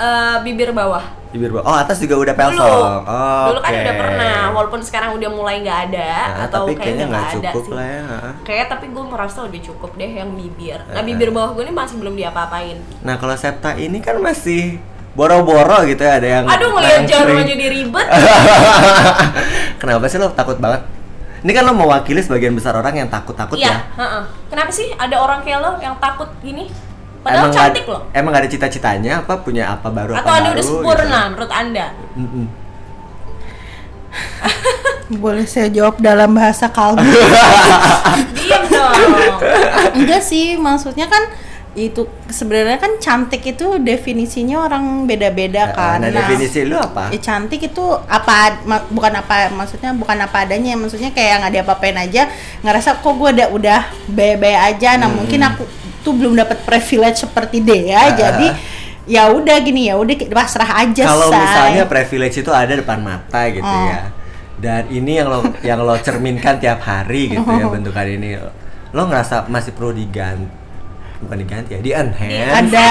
Eh, 0.00 0.36
bibir 0.42 0.72
bawah. 0.72 1.04
Bibir 1.28 1.52
bawah. 1.52 1.62
Oh, 1.62 1.76
atas 1.76 2.00
juga 2.00 2.16
udah 2.16 2.32
Dulu. 2.32 2.40
pelsong. 2.42 3.00
Oh, 3.04 3.44
Dulu 3.46 3.60
kan 3.60 3.72
udah 3.76 3.94
pernah, 3.94 4.36
walaupun 4.50 4.80
sekarang 4.80 5.10
udah 5.12 5.28
mulai 5.28 5.60
nggak 5.60 5.80
ada 5.86 6.10
Nah, 6.26 6.44
atau 6.48 6.64
tapi 6.64 6.72
kayaknya 6.74 7.04
nggak 7.06 7.20
ada 7.22 7.32
cukup 7.44 7.62
sih. 7.62 7.72
lah 7.72 7.86
ya. 7.86 8.04
Kayak 8.42 8.66
tapi 8.70 8.86
gue 8.88 9.04
merasa 9.04 9.38
udah 9.44 9.60
cukup 9.62 9.90
deh 9.94 10.10
yang 10.10 10.30
bibir. 10.32 10.80
Nah 10.86 10.96
Ah. 10.96 11.04
bibir 11.04 11.28
bawah 11.28 11.52
gue 11.52 11.62
ini 11.62 11.74
masih 11.74 11.96
belum 11.96 12.14
diapa-apain. 12.14 12.80
Nah, 13.00 13.14
kalau 13.14 13.36
Septa 13.36 13.76
ini 13.76 14.00
kan 14.00 14.16
masih 14.18 14.80
boro-boro 15.10 15.84
gitu 15.84 16.00
ya 16.00 16.16
ada 16.16 16.28
yang 16.32 16.44
Aduh 16.46 16.70
ngeliat 16.70 17.02
jarum 17.04 17.36
aja 17.36 17.54
diribet. 17.54 18.06
Kenapa 19.80 20.04
sih 20.06 20.16
lo 20.16 20.30
takut 20.30 20.56
banget? 20.56 20.80
Ini 21.40 21.50
kan 21.50 21.62
lo 21.62 21.72
mewakili 21.72 22.20
sebagian 22.20 22.52
besar 22.52 22.72
orang 22.72 22.92
yang 22.94 23.08
takut-takut 23.08 23.56
Iya, 23.56 23.68
ya. 23.70 23.76
heeh. 23.96 24.22
Kenapa 24.46 24.70
sih 24.70 24.92
ada 24.92 25.16
orang 25.16 25.40
kayak 25.40 25.58
lo 25.58 25.70
yang 25.78 25.96
takut 25.96 26.28
gini? 26.40 26.68
Padahal 27.20 27.46
nggak- 27.46 27.56
cantik 27.68 27.84
loh. 27.84 28.02
Emang 28.10 28.30
gak 28.30 28.42
ada 28.42 28.50
cita-citanya 28.50 29.12
apa 29.20 29.34
punya 29.38 29.68
apa 29.68 29.88
baru 29.88 30.12
Atau 30.12 30.24
apa 30.24 30.30
anda 30.32 30.40
baru 30.42 30.50
udah 30.50 30.62
gitu. 30.62 30.72
sempurna 30.74 31.20
menurut 31.28 31.52
anda? 31.52 31.86
Boleh 35.12 35.44
saya 35.44 35.68
jawab 35.68 35.98
dalam 35.98 36.30
bahasa 36.30 36.66
kalbu? 36.68 37.02
Diam 38.36 38.62
dong. 38.64 38.94
Enggak 39.96 40.22
sih, 40.22 40.54
maksudnya 40.56 41.06
kan 41.06 41.26
itu 41.70 42.02
sebenarnya 42.26 42.78
kan 42.78 42.98
cantik 42.98 43.46
itu 43.46 43.78
definisinya 43.78 44.58
orang 44.60 45.06
beda-beda 45.06 45.70
kan. 45.70 45.98
Nah, 46.00 46.10
definisi 46.10 46.62
lu 46.64 46.74
apa? 46.74 47.10
Ya, 47.10 47.18
cantik 47.20 47.62
itu 47.64 47.84
apa 48.04 48.58
ma- 48.64 48.82
bukan 48.84 49.14
apa 49.16 49.46
maksudnya 49.48 49.90
bukan 49.92 50.18
apa 50.20 50.42
adanya 50.42 50.74
maksudnya 50.74 51.10
kayak 51.10 51.38
nggak 51.40 51.52
diapa-apain 51.56 51.94
aja 51.96 52.26
ngerasa 52.60 52.98
kok 52.98 53.12
gue 53.12 53.30
udah 53.32 53.48
udah 53.50 53.80
bebe 54.04 54.50
aja 54.50 54.94
nah 54.96 55.06
Hmm. 55.06 55.14
mungkin 55.16 55.40
aku 55.40 55.62
tuh 56.00 56.12
belum 56.12 56.34
dapat 56.34 56.60
privilege 56.60 57.20
seperti 57.20 57.60
dia 57.60 57.98
Ah. 58.00 58.12
jadi 58.12 58.48
ya 59.06 59.26
udah 59.28 59.56
gini 59.58 59.86
ya 59.86 59.96
udah 59.96 60.14
pasrah 60.30 60.80
aja 60.80 61.02
Kalau 61.04 61.28
say. 61.28 61.40
misalnya 61.40 61.84
privilege 61.84 62.36
itu 62.36 62.50
ada 62.50 62.70
depan 62.70 62.98
mata 62.98 63.48
gitu 63.48 63.64
Oh. 63.64 63.86
ya. 63.88 64.12
Dan 64.56 64.86
ini 64.88 65.16
yang 65.16 65.26
lo 65.26 65.40
yang 65.60 65.80
lo 65.80 65.96
cerminkan 65.96 66.56
tiap 66.56 66.80
hari 66.80 67.32
gitu 67.32 67.48
ya 67.48 67.64
bentukan 67.72 68.04
ini. 68.04 68.36
Lo 68.90 69.02
ngerasa 69.04 69.46
masih 69.46 69.72
perlu 69.72 69.90
diganti 69.90 70.59
bukan 71.20 71.36
diganti 71.38 71.70
ya, 71.72 71.80
di 71.80 71.90
enhance 71.92 72.48
ada 72.50 72.88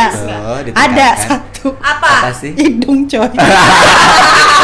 gitu, 0.62 0.76
ada 0.76 1.08
satu 1.18 1.68
Apa? 1.76 2.10
Apa 2.22 2.30
sih? 2.32 2.54
hidung 2.54 3.04
coy 3.04 3.26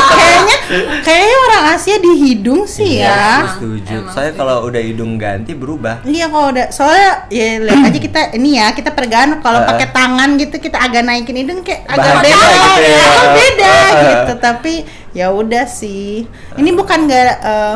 kayaknya 0.08 0.58
kayaknya 1.02 1.38
orang 1.42 1.64
Asia 1.74 1.98
di 1.98 2.12
hidung 2.16 2.62
sih 2.64 3.00
Iya, 3.00 3.10
ya 3.10 3.26
aku 3.36 3.48
setuju. 3.58 3.96
Emang 4.00 4.14
Saya 4.14 4.30
kalau 4.32 4.56
udah 4.64 4.78
hidung 4.78 5.18
ganti 5.18 5.52
berubah. 5.52 6.04
Iya 6.04 6.30
kalau 6.30 6.48
udah 6.52 6.68
soalnya 6.70 7.26
ya 7.28 7.60
lihat 7.60 7.90
aja 7.90 8.00
kita 8.00 8.22
ini 8.34 8.50
ya 8.56 8.70
kita 8.70 8.92
pergaan 8.92 9.40
kalau 9.40 9.60
Eh. 9.60 9.68
pakai 9.68 9.88
tangan 9.90 10.30
gitu 10.38 10.56
kita 10.58 10.78
agak 10.78 11.02
naikin 11.02 11.36
hidung 11.36 11.60
kayak 11.62 11.84
agak 11.86 12.22
beda 12.22 12.38
gitu 12.46 12.82
ya. 12.86 13.02
agak 13.04 13.28
beda 13.34 13.74
Eh. 13.74 14.04
gitu 14.06 14.34
tapi 14.38 14.74
ya 15.12 15.28
udah 15.32 15.66
sih 15.66 16.28
ini 16.56 16.70
bukan 16.72 17.00
nggak 17.04 17.24
eh, 17.36 17.76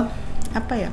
apa 0.52 0.74
ya 0.78 0.90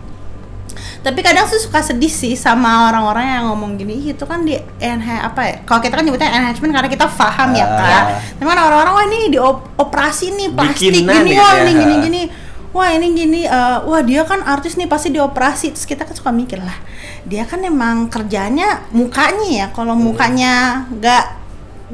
tapi 1.07 1.23
kadang 1.23 1.47
sih 1.47 1.57
suka 1.57 1.79
sedih 1.79 2.11
sih 2.11 2.35
sama 2.35 2.91
orang-orang 2.91 3.25
yang 3.31 3.45
ngomong 3.47 3.79
gini 3.79 3.95
"Ih, 3.97 4.07
itu 4.11 4.25
kan 4.27 4.43
di 4.43 4.59
enha 4.77 5.23
apa 5.23 5.41
ya 5.41 5.55
kalau 5.63 5.79
kita 5.79 5.95
kan 5.95 6.03
nyebutnya 6.03 6.27
enhancement 6.29 6.75
karena 6.75 6.91
kita 6.91 7.07
paham 7.07 7.55
ya 7.55 7.63
Ah. 7.63 7.79
kak 7.79 8.05
tapi 8.35 8.49
kan 8.49 8.59
orang-orang 8.61 8.93
wah 8.93 9.05
ini 9.07 9.19
di 9.29 9.39
op- 9.39 9.71
operasi 9.77 10.35
nih 10.35 10.51
plastik 10.51 10.91
gini 10.91 11.07
gitu 11.07 11.39
wah 11.39 11.53
ya. 11.53 11.63
ini 11.63 11.73
gini 11.73 11.95
gini 12.03 12.23
wah 12.69 12.91
ini 12.91 13.07
gini 13.15 13.41
eh, 13.43 13.79
wah 13.81 14.03
dia 14.03 14.23
kan 14.23 14.43
artis 14.43 14.75
nih 14.75 14.85
pasti 14.85 15.09
dioperasi 15.09 15.71
terus 15.71 15.87
kita 15.87 16.03
kan 16.03 16.13
suka 16.13 16.29
mikir 16.29 16.59
lah 16.59 16.75
dia 17.23 17.43
kan 17.43 17.63
emang 17.63 18.11
kerjanya 18.11 18.83
mukanya 18.91 19.47
ya 19.47 19.67
kalau 19.71 19.95
Hmm. 19.95 20.11
mukanya 20.11 20.53
nggak 20.91 21.25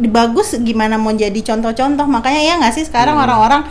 bagus 0.08 0.56
gimana 0.58 0.96
mau 0.96 1.12
jadi 1.12 1.36
contoh-contoh 1.36 2.08
makanya 2.08 2.40
ya 2.40 2.54
nggak 2.56 2.72
sih 2.72 2.82
sekarang 2.82 3.14
Hmm. 3.14 3.28
orang-orang 3.28 3.62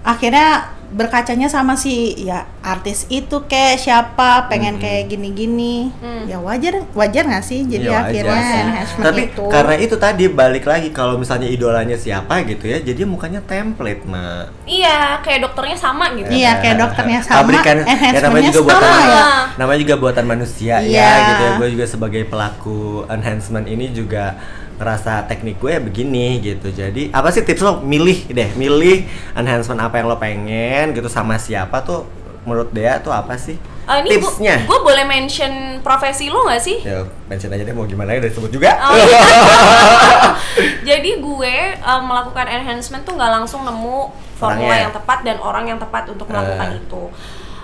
akhirnya 0.00 0.78
berkacanya 0.90 1.46
sama 1.46 1.74
si 1.74 1.94
ya 2.18 2.44
artis 2.60 3.06
itu 3.06 3.46
kayak 3.46 3.78
siapa 3.78 4.46
pengen 4.46 4.74
Hmm. 4.74 4.82
kayak 4.82 5.06
gini-gini 5.06 5.94
Hmm. 5.96 6.26
ya 6.26 6.36
wajar 6.36 6.82
wajar 6.92 7.22
nggak 7.24 7.40
sih 7.40 7.62
jadi 7.62 7.86
wajar 7.88 8.04
akhirnya 8.10 8.42
sih. 8.42 8.60
enhancement 8.60 9.06
Tapi 9.06 9.22
itu 9.24 9.44
karena 9.46 9.74
itu 9.76 9.94
tadi 9.96 10.24
balik 10.26 10.64
lagi 10.64 10.88
kalau 10.90 11.14
misalnya 11.14 11.46
idolanya 11.46 11.94
siapa 11.94 12.42
gitu 12.42 12.66
ya, 12.66 12.78
jadi 12.78 13.02
mukanya 13.02 13.38
template, 13.40 14.02
Mak. 14.02 14.66
Iya, 14.66 15.18
kayak 15.20 15.40
dokternya 15.42 15.76
sama 15.76 16.10
gitu. 16.12 16.26
Iya, 16.26 16.58
kayak 16.58 16.76
dokternya 16.76 17.20
sama, 17.20 17.38
Pabrikan, 17.40 17.76
ya 17.86 18.20
namanya 18.20 18.50
juga 18.50 18.62
buatan 18.66 18.82
sama 18.82 19.06
ya. 19.06 19.24
namanya 19.56 19.80
juga 19.80 19.94
buatan 19.96 20.24
manusia 20.26 20.74
ya 20.78 20.90
Iya. 20.90 21.10
gitu 21.28 21.42
ya. 21.42 21.50
Gue 21.56 21.68
juga 21.70 21.84
sebagai 21.86 22.22
pelaku 22.24 22.80
enhancement 23.06 23.66
ini 23.66 23.90
juga 23.90 24.34
ngerasa 24.80 25.28
teknik 25.28 25.60
gue 25.60 25.70
ya 25.70 25.78
begini 25.78 26.40
gitu. 26.40 26.72
Jadi 26.72 27.12
apa 27.12 27.28
sih 27.28 27.44
tips 27.44 27.60
lo 27.60 27.72
milih 27.78 28.26
deh, 28.26 28.48
milih 28.54 29.04
enhancement 29.36 29.76
apa 29.78 30.00
yang 30.00 30.08
lo 30.08 30.16
pengen 30.16 30.90
gitu 30.90 31.06
sama 31.06 31.36
siapa 31.36 31.84
tuh 31.84 32.08
menurut 32.40 32.72
Dea 32.72 32.96
tuh 32.98 33.12
apa 33.12 33.36
sih? 33.36 33.60
Ah, 33.84 34.00
ini 34.00 34.16
Tipsnya. 34.16 34.64
gue 34.64 34.78
boleh 34.80 35.02
mention 35.02 35.50
profesi 35.82 36.30
lo 36.30 36.46
gak 36.46 36.62
sih? 36.62 36.78
Ya, 36.80 37.02
mention 37.26 37.50
aja 37.50 37.60
deh 37.60 37.74
mau 37.74 37.84
gimana 37.84 38.14
ya 38.14 38.22
udah 38.22 38.30
disebut 38.30 38.50
juga. 38.50 38.70
Oh, 38.80 38.94
iya. 38.94 39.20
Jadi 40.88 41.10
gue 41.18 41.54
um, 41.80 42.02
melakukan 42.06 42.46
enhancement 42.46 43.02
tuh 43.02 43.14
nggak 43.14 43.32
langsung 43.34 43.66
nemu 43.66 43.98
formula 44.36 44.62
Orangnya. 44.64 44.84
yang 44.86 44.94
tepat 44.94 45.18
dan 45.20 45.36
orang 45.38 45.64
yang 45.66 45.76
tepat 45.76 46.08
untuk 46.08 46.24
melakukan 46.26 46.68
Eh. 46.70 46.80
itu. 46.80 47.02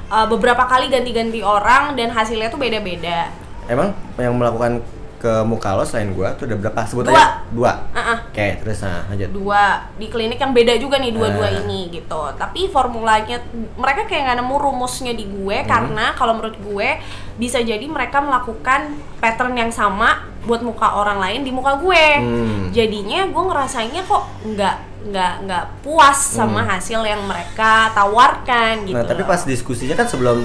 Uh, 0.06 0.26
beberapa 0.28 0.66
kali 0.66 0.86
ganti-ganti 0.86 1.40
orang 1.40 1.94
dan 1.94 2.10
hasilnya 2.10 2.46
tuh 2.46 2.58
beda-beda. 2.58 3.30
Emang 3.66 3.90
yang 4.16 4.34
melakukan 4.34 4.82
ke 5.16 5.42
muka 5.42 5.72
lo 5.72 5.82
selain 5.82 6.10
gua 6.10 6.32
tuh 6.32 6.44
udah 6.44 6.58
berapa? 6.58 6.80
Sebut 6.82 7.04
Dua. 7.04 7.14
aja. 7.14 7.26
Dua. 7.48 7.72
Uh-uh. 7.90 8.18
Oke, 8.28 8.46
terus 8.58 8.78
nah 8.80 9.04
lanjut. 9.06 9.28
Dua 9.30 9.62
di 9.94 10.06
klinik 10.06 10.36
yang 10.36 10.52
beda 10.52 10.76
juga 10.76 10.96
nih 10.96 11.10
dua-dua 11.10 11.48
Eh. 11.48 11.60
ini 11.62 11.88
gitu. 11.90 12.20
Tapi 12.32 12.68
formulanya 12.68 13.40
mereka 13.74 14.04
kayak 14.04 14.22
nggak 14.26 14.38
nemu 14.38 14.56
rumusnya 14.56 15.12
di 15.12 15.24
gue 15.24 15.56
Hmm. 15.56 15.66
karena 15.66 16.12
kalau 16.12 16.36
menurut 16.36 16.56
gue 16.56 16.88
bisa 17.34 17.58
jadi 17.58 17.82
mereka 17.82 18.18
melakukan 18.18 18.92
pattern 19.16 19.54
yang 19.54 19.68
sama 19.68 20.20
buat 20.42 20.60
muka 20.60 20.94
orang 20.94 21.18
lain 21.18 21.40
di 21.42 21.50
muka 21.50 21.76
gue. 21.76 22.04
Hmm. 22.16 22.62
Jadinya 22.70 23.26
gue 23.26 23.42
ngerasainnya 23.42 24.02
kok 24.02 24.24
nggak 24.44 24.76
nggak 25.06 25.32
nggak 25.46 25.64
puas 25.80 26.18
sama 26.18 26.66
hasil 26.66 26.98
yang 27.02 27.22
mereka 27.24 27.94
tawarkan 27.94 28.82
gitu. 28.84 28.98
Hmm. 28.98 29.02
Nah, 29.02 29.06
tapi 29.06 29.22
pas 29.22 29.38
diskusinya 29.40 29.94
kan 29.94 30.06
sebelum 30.06 30.44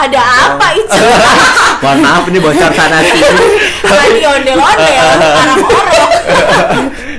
ada 0.00 0.22
apa 0.48 0.66
itu? 0.72 0.94
Mohon 1.82 1.98
maaf 2.00 2.24
ini 2.26 2.38
bocor 2.38 2.70
sana 2.70 2.98
sini. 3.00 3.46
Lagi 3.82 4.22
ondel-ondel, 4.24 5.06
orok. 5.38 6.10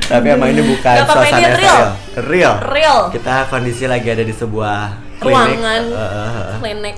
Tapi 0.02 0.26
emang 0.28 0.50
ini 0.50 0.64
bukan 0.66 0.96
Gak 0.98 1.08
suasana 1.08 1.48
real. 1.50 1.56
real. 1.56 1.84
Real. 2.26 2.56
Real. 2.66 3.00
Kita 3.10 3.48
kondisi 3.48 3.86
lagi 3.86 4.08
ada 4.08 4.22
di 4.22 4.32
sebuah 4.32 4.78
klinik. 5.18 5.38
Ruangan 5.54 5.84
Eh, 5.86 6.00
eh, 6.00 6.30
eh. 6.30 6.58
klinik. 6.60 6.98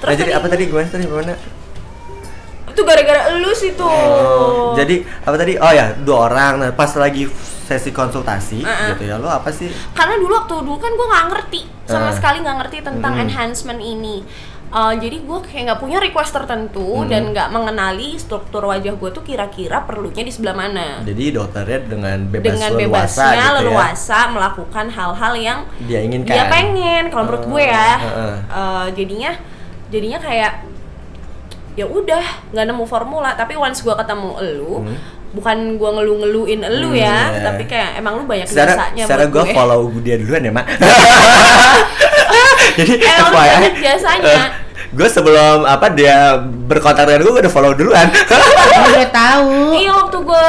Nah, 0.00 0.14
jadi 0.14 0.30
apa 0.32 0.46
tadi 0.46 0.62
gimana 0.66 0.86
tadi 0.86 1.04
gimana? 1.04 1.34
Itu 2.66 2.80
gara-gara 2.82 3.32
lu 3.32 3.50
sih 3.50 3.72
tuh. 3.72 3.86
Oh, 3.86 4.74
jadi 4.74 4.94
apa 5.20 5.34
tadi? 5.34 5.56
Oh 5.56 5.72
ya, 5.72 5.94
dua 5.96 6.28
orang. 6.28 6.52
Nah, 6.58 6.70
pas 6.70 6.90
lagi 6.94 7.24
sesi 7.64 7.90
konsultasi 7.90 8.60
Uh-uh. 8.60 8.92
gitu 8.92 9.08
ya. 9.08 9.16
Lo 9.16 9.26
apa 9.26 9.48
sih? 9.48 9.72
karena 9.90 10.14
dulu 10.14 10.36
waktu 10.36 10.54
dulu 10.60 10.76
kan 10.76 10.92
gue 10.92 11.06
nggak 11.06 11.26
ngerti 11.26 11.60
sama 11.86 12.08
Eh. 12.08 12.12
sekali 12.12 12.36
nggak 12.38 12.56
ngerti 12.60 12.78
tentang 12.82 13.12
Mm. 13.14 13.22
enhancement 13.24 13.80
ini 13.80 14.20
Uh, 14.74 14.90
jadi 14.92 15.22
gue 15.22 15.38
kayak 15.40 15.62
nggak 15.64 15.78
punya 15.78 15.98
request 15.98 16.34
tertentu 16.34 16.82
Mm. 16.96 17.06
dan 17.06 17.22
nggak 17.30 17.48
mengenali 17.48 18.18
struktur 18.18 18.58
wajah 18.64 18.90
gue 18.92 19.06
tuh 19.08 19.22
kira-kira 19.22 19.80
perlunya 19.80 20.20
di 20.20 20.28
sebelah 20.28 20.50
mana 20.52 20.98
Jadi 21.00 21.30
dokternya 21.30 21.78
dengan 21.84 22.18
bebas 22.26 22.42
dengan 22.50 22.70
leluasa 22.72 22.82
bebasnya 23.22 23.30
gitu 23.30 23.46
ya. 23.46 23.58
leluasa 23.60 24.18
melakukan 24.28 24.86
hal-hal 24.88 25.32
yang 25.36 25.58
Dia 25.80 26.00
inginkan. 26.00 26.26
dia 26.28 26.44
pengen 26.48 27.02
kalau 27.06 27.22
menurut 27.24 27.46
gue 27.46 27.64
ya 27.64 27.90
Oh, 27.94 28.02
heeh. 28.02 28.34
Uh, 28.50 28.86
jadinya 28.92 29.30
jadinya 29.86 30.18
kayak 30.18 30.52
ya 31.72 31.86
udah 31.86 32.24
nggak 32.50 32.66
nemu 32.66 32.84
formula 32.84 33.30
tapi 33.32 33.54
once 33.54 33.78
gue 33.78 33.94
ketemu 33.94 34.30
elu 34.40 34.74
Hmm. 34.80 34.96
bukan 35.32 35.56
gue 35.76 35.90
ngeluh-ngeluin 35.92 36.60
elu 36.64 36.90
Hmm, 36.90 36.98
ya 37.00 37.18
iya. 37.28 37.42
tapi 37.44 37.62
kayak 37.64 37.90
emang 37.96 38.14
lu 38.16 38.24
banyak 38.24 38.46
secara 38.46 38.74
jasanya 38.74 39.02
secara 39.04 39.24
gue 39.28 39.44
follow 39.48 39.86
dia 39.98 40.14
duluan 40.16 40.42
ya 40.42 40.50
mak 40.50 40.66
jadi 42.74 42.94
Emang 42.98 43.30
banyak 43.32 43.72
jasanya. 43.78 44.63
Gue 44.94 45.08
sebelum 45.10 45.66
apa 45.66 45.90
dia 45.90 46.38
berkontak 46.40 47.10
dengan 47.10 47.26
gue 47.26 47.32
gue 47.34 47.42
udah 47.44 47.54
follow 47.54 47.74
duluan. 47.74 48.06
Gua 48.08 48.86
udah 48.94 49.08
tahu. 49.10 49.74
Iya 49.74 49.90
waktu 49.90 50.18
gue 50.22 50.46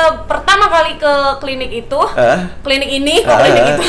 pertama 0.55 0.71
kali 0.71 0.95
ke 0.95 1.13
klinik 1.43 1.71
itu, 1.75 2.01
Eh? 2.15 2.39
klinik 2.63 2.87
ini, 2.89 3.15
Eh, 3.27 3.27
klinik 3.27 3.63
itu, 3.75 3.85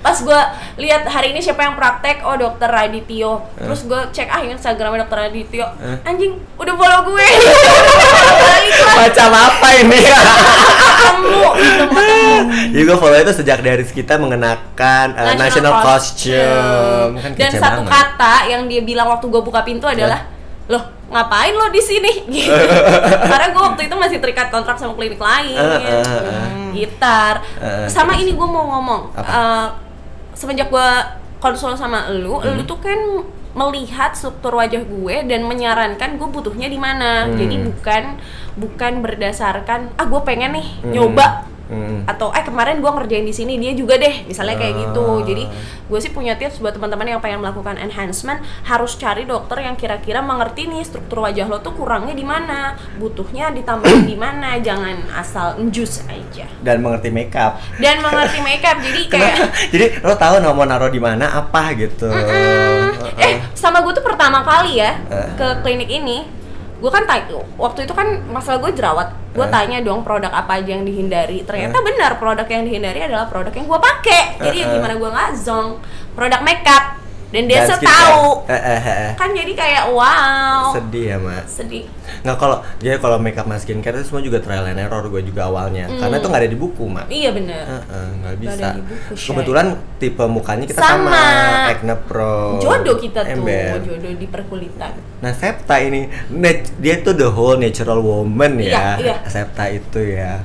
pas 0.00 0.18
gue 0.18 0.40
lihat 0.76 1.06
hari 1.06 1.30
ini 1.30 1.38
siapa 1.38 1.62
yang 1.62 1.78
praktek, 1.78 2.26
oh 2.26 2.34
dokter 2.34 2.66
Radityo, 2.66 3.38
terus 3.54 3.86
gue 3.86 4.00
cek 4.10 4.26
ah 4.26 4.42
Instagramnya 4.42 5.06
dokter 5.06 5.30
Radityo, 5.30 5.62
Eh. 5.78 6.02
anjing 6.02 6.34
udah 6.58 6.74
follow 6.74 7.00
gue, 7.06 7.22
macam 8.98 9.30
apa 9.30 9.68
ini 9.78 9.98
ketemu. 10.02 11.38
Jadi 12.68 12.82
gue 12.82 12.98
follow 12.98 13.14
itu 13.16 13.32
sejak 13.36 13.62
dari 13.62 13.86
kita 13.86 14.18
mengenakan 14.18 15.14
uh, 15.14 15.38
national, 15.38 15.86
costume. 15.86 17.14
Kan 17.14 17.30
Dan 17.38 17.50
satu 17.54 17.86
banget. 17.86 17.94
kata 17.94 18.34
yang 18.50 18.66
dia 18.66 18.82
bilang 18.82 19.06
waktu 19.06 19.30
gue 19.30 19.38
buka 19.38 19.62
pintu 19.62 19.86
adalah, 19.86 20.26
loh 20.66 20.97
ngapain 21.08 21.52
lo 21.52 21.68
di 21.68 21.80
sini? 21.80 22.12
Gitu. 22.28 22.52
Karena 23.24 23.48
gue 23.48 23.62
waktu 23.64 23.82
itu 23.84 23.94
masih 23.94 24.18
terikat 24.18 24.48
kontrak 24.48 24.76
sama 24.76 24.92
klinik 24.92 25.16
lain, 25.16 25.56
Eh, 25.56 25.80
eh, 25.80 26.02
eh. 26.04 26.46
gitar. 26.72 27.40
Eh, 27.58 27.88
sama 27.88 28.12
terus? 28.12 28.22
ini 28.22 28.32
gue 28.32 28.46
mau 28.46 28.64
ngomong, 28.68 29.02
Apa? 29.12 29.24
eh, 29.26 29.66
semenjak 30.32 30.68
gue 30.68 30.88
konsul 31.38 31.72
sama 31.74 32.06
elu, 32.08 32.38
Hmm. 32.38 32.48
elu 32.52 32.62
tuh 32.62 32.78
kan 32.78 32.98
melihat 33.48 34.12
struktur 34.12 34.54
wajah 34.54 34.80
gue 34.80 35.16
dan 35.24 35.42
menyarankan 35.42 36.14
gue 36.14 36.28
butuhnya 36.28 36.68
di 36.68 36.76
mana. 36.76 37.26
Hmm. 37.26 37.34
Jadi 37.34 37.56
bukan 37.64 38.02
bukan 38.54 38.92
berdasarkan 39.00 39.94
ah 39.94 40.04
gue 40.04 40.20
pengen 40.22 40.52
nih 40.52 40.68
Hmm. 40.78 40.92
nyoba 40.92 41.46
Hmm. 41.68 42.08
atau 42.08 42.32
eh 42.32 42.40
kemarin 42.40 42.80
gue 42.80 42.88
ngerjain 42.88 43.28
di 43.28 43.34
sini 43.36 43.60
dia 43.60 43.76
juga 43.76 44.00
deh 44.00 44.24
misalnya 44.24 44.56
kayak 44.56 44.88
gitu. 44.88 45.04
Ah. 45.04 45.20
jadi 45.20 45.44
gue 45.84 45.98
sih 46.00 46.08
punya 46.08 46.32
tips 46.40 46.64
buat 46.64 46.72
teman-teman 46.72 47.04
yang 47.04 47.20
pengen 47.20 47.44
melakukan 47.44 47.76
enhancement 47.76 48.40
harus 48.64 48.96
cari 48.96 49.28
dokter 49.28 49.60
yang 49.60 49.76
kira-kira 49.76 50.24
mengerti 50.24 50.64
nih 50.64 50.80
struktur 50.80 51.28
wajah 51.28 51.44
lo 51.44 51.60
tuh 51.60 51.76
kurangnya 51.76 52.16
di 52.16 52.24
mana 52.24 52.72
butuhnya 52.96 53.52
ditambahin 53.52 54.08
di 54.08 54.16
mana 54.16 54.56
jangan 54.58 54.96
asal 55.12 55.60
njus 55.60 56.08
aja. 56.08 56.48
Dan 56.64 56.80
mengerti 56.80 57.12
makeup. 57.12 57.60
Dan 57.76 58.00
mengerti 58.00 58.40
makeup 58.40 58.76
jadi 58.80 59.00
kayak 59.12 59.36
jadi 59.68 59.86
lo 60.00 60.16
tahu 60.16 60.40
mau 60.40 60.64
naruh 60.64 60.88
di 60.88 61.00
mana 61.04 61.36
apa 61.36 61.76
gitu. 61.76 62.08
Eh 63.20 63.44
sama 63.52 63.84
gue 63.84 63.92
tuh 63.92 64.04
pertama 64.06 64.40
kali 64.40 64.80
ya 64.80 64.96
Eh. 65.12 65.30
ke 65.36 65.48
klinik 65.60 65.90
ini 65.90 66.24
gue 66.78 66.90
kan 66.94 67.02
tanya 67.10 67.42
waktu 67.58 67.90
itu 67.90 67.92
kan 67.92 68.06
masalah 68.30 68.62
gue 68.62 68.70
jerawat. 68.78 69.08
Gue 69.34 69.46
Eh. 69.46 69.50
tanya 69.50 69.82
dong 69.82 70.06
produk 70.06 70.30
apa 70.30 70.62
aja 70.62 70.78
yang 70.78 70.86
dihindari. 70.86 71.42
Ternyata 71.42 71.82
benar 71.82 72.18
produk 72.22 72.46
yang 72.46 72.62
dihindari 72.62 73.02
adalah 73.02 73.26
produk 73.26 73.50
yang 73.50 73.66
gue 73.66 73.80
pakai. 73.82 74.22
Jadi 74.38 74.58
eh. 74.62 74.70
gimana 74.78 74.94
gue 74.94 75.10
nggak 75.10 75.30
zong 75.42 75.82
produk 76.14 76.40
makeup 76.42 77.07
dan 77.28 77.44
dia 77.44 77.60
Dan 77.60 77.68
setahu 77.70 78.24
skincare. 78.40 78.56
Eh, 78.56 78.72
eh, 78.72 78.80
eh, 78.88 79.10
kan 79.14 79.30
jadi 79.30 79.52
kayak 79.52 79.84
wow 79.92 80.72
sedih 80.72 81.04
ya 81.04 81.16
mak 81.20 81.44
sedih 81.44 81.84
nggak 82.24 82.36
kalau 82.40 82.56
jadi 82.80 82.96
kalau 82.96 83.20
makeup 83.20 83.44
sama 83.44 83.60
skincare 83.60 84.00
itu 84.00 84.08
semua 84.08 84.24
juga 84.24 84.40
trial 84.40 84.64
and 84.64 84.80
error 84.80 85.04
gue 85.04 85.20
juga 85.22 85.44
awalnya 85.44 85.92
karena 85.92 86.16
itu 86.16 86.26
nggak 86.26 86.40
ada 86.40 86.50
di 86.50 86.58
buku 86.58 86.84
mak 86.88 87.06
iya 87.08 87.30
bener 87.30 87.62
Heeh, 87.68 88.06
nggak 88.16 88.32
Nggak 88.38 88.54
bisa. 88.56 88.68
di 88.70 88.82
buku, 88.82 89.12
Shay. 89.12 89.26
Kebetulan 89.28 89.66
tipe 89.98 90.24
mukanya 90.24 90.64
kita 90.64 90.80
sama, 90.80 91.12
Sama. 91.12 91.24
Acne 91.68 91.96
Pro. 92.00 92.36
jodoh 92.58 92.96
kita 92.96 93.20
tuh 93.22 93.32
Ember. 93.36 93.76
jodoh 93.84 94.12
di 94.14 94.26
perkulitan 94.26 94.92
Nah, 95.18 95.34
Septa 95.34 95.82
ini 95.82 96.06
dia 96.78 97.02
tuh 97.02 97.10
the 97.10 97.26
whole 97.26 97.58
natural 97.58 97.98
woman 97.98 98.62
ya. 98.62 98.94
Iya, 98.96 99.02
iya. 99.02 99.16
Septa 99.26 99.66
itu 99.66 99.98
ya. 99.98 100.40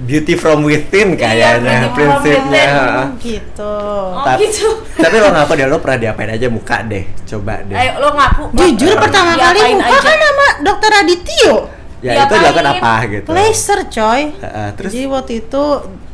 Beauty 0.00 0.34
from 0.34 0.62
within 0.62 1.12
Iya, 1.12 1.20
kayaknya 1.58 1.76
from 1.82 1.92
prinsipnya. 1.94 2.64
within. 2.66 3.08
gitu 3.18 3.74
oh 4.10 4.24
Tapi- 4.26 4.44
gitu 4.46 4.68
Tapi 4.94 5.14
lo 5.16 5.28
ngaku 5.30 5.52
deh 5.54 5.66
lo 5.66 5.76
pernah 5.78 5.98
diapain 6.00 6.30
aja 6.30 6.46
muka 6.48 6.76
deh. 6.82 7.04
Coba 7.22 7.60
deh. 7.60 7.74
ayo 7.74 7.92
lo 7.98 8.08
ngaku 8.10 8.42
jujur 8.54 8.94
pertama 8.96 9.32
kali 9.34 9.60
muka 9.74 9.86
aja? 9.86 10.00
kan 10.02 10.18
sama 10.18 10.46
dokter 10.62 10.90
Adityo 10.94 11.54
ya 12.00 12.10
itu 12.10 12.16
diapain? 12.16 12.38
dilakukan 12.38 12.66
apa 12.74 12.92
gitu. 13.06 13.28
laser 13.30 13.80
coy 13.86 14.20
Heeh, 14.34 14.68
terus 14.72 14.90
jadi 14.90 15.06
waktu 15.06 15.32
itu 15.38 15.64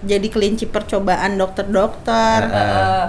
jadi 0.02 0.26
kelinci 0.28 0.64
percobaan 0.66 1.30
dokter-dokter 1.36 2.38
Eh, 2.44 3.06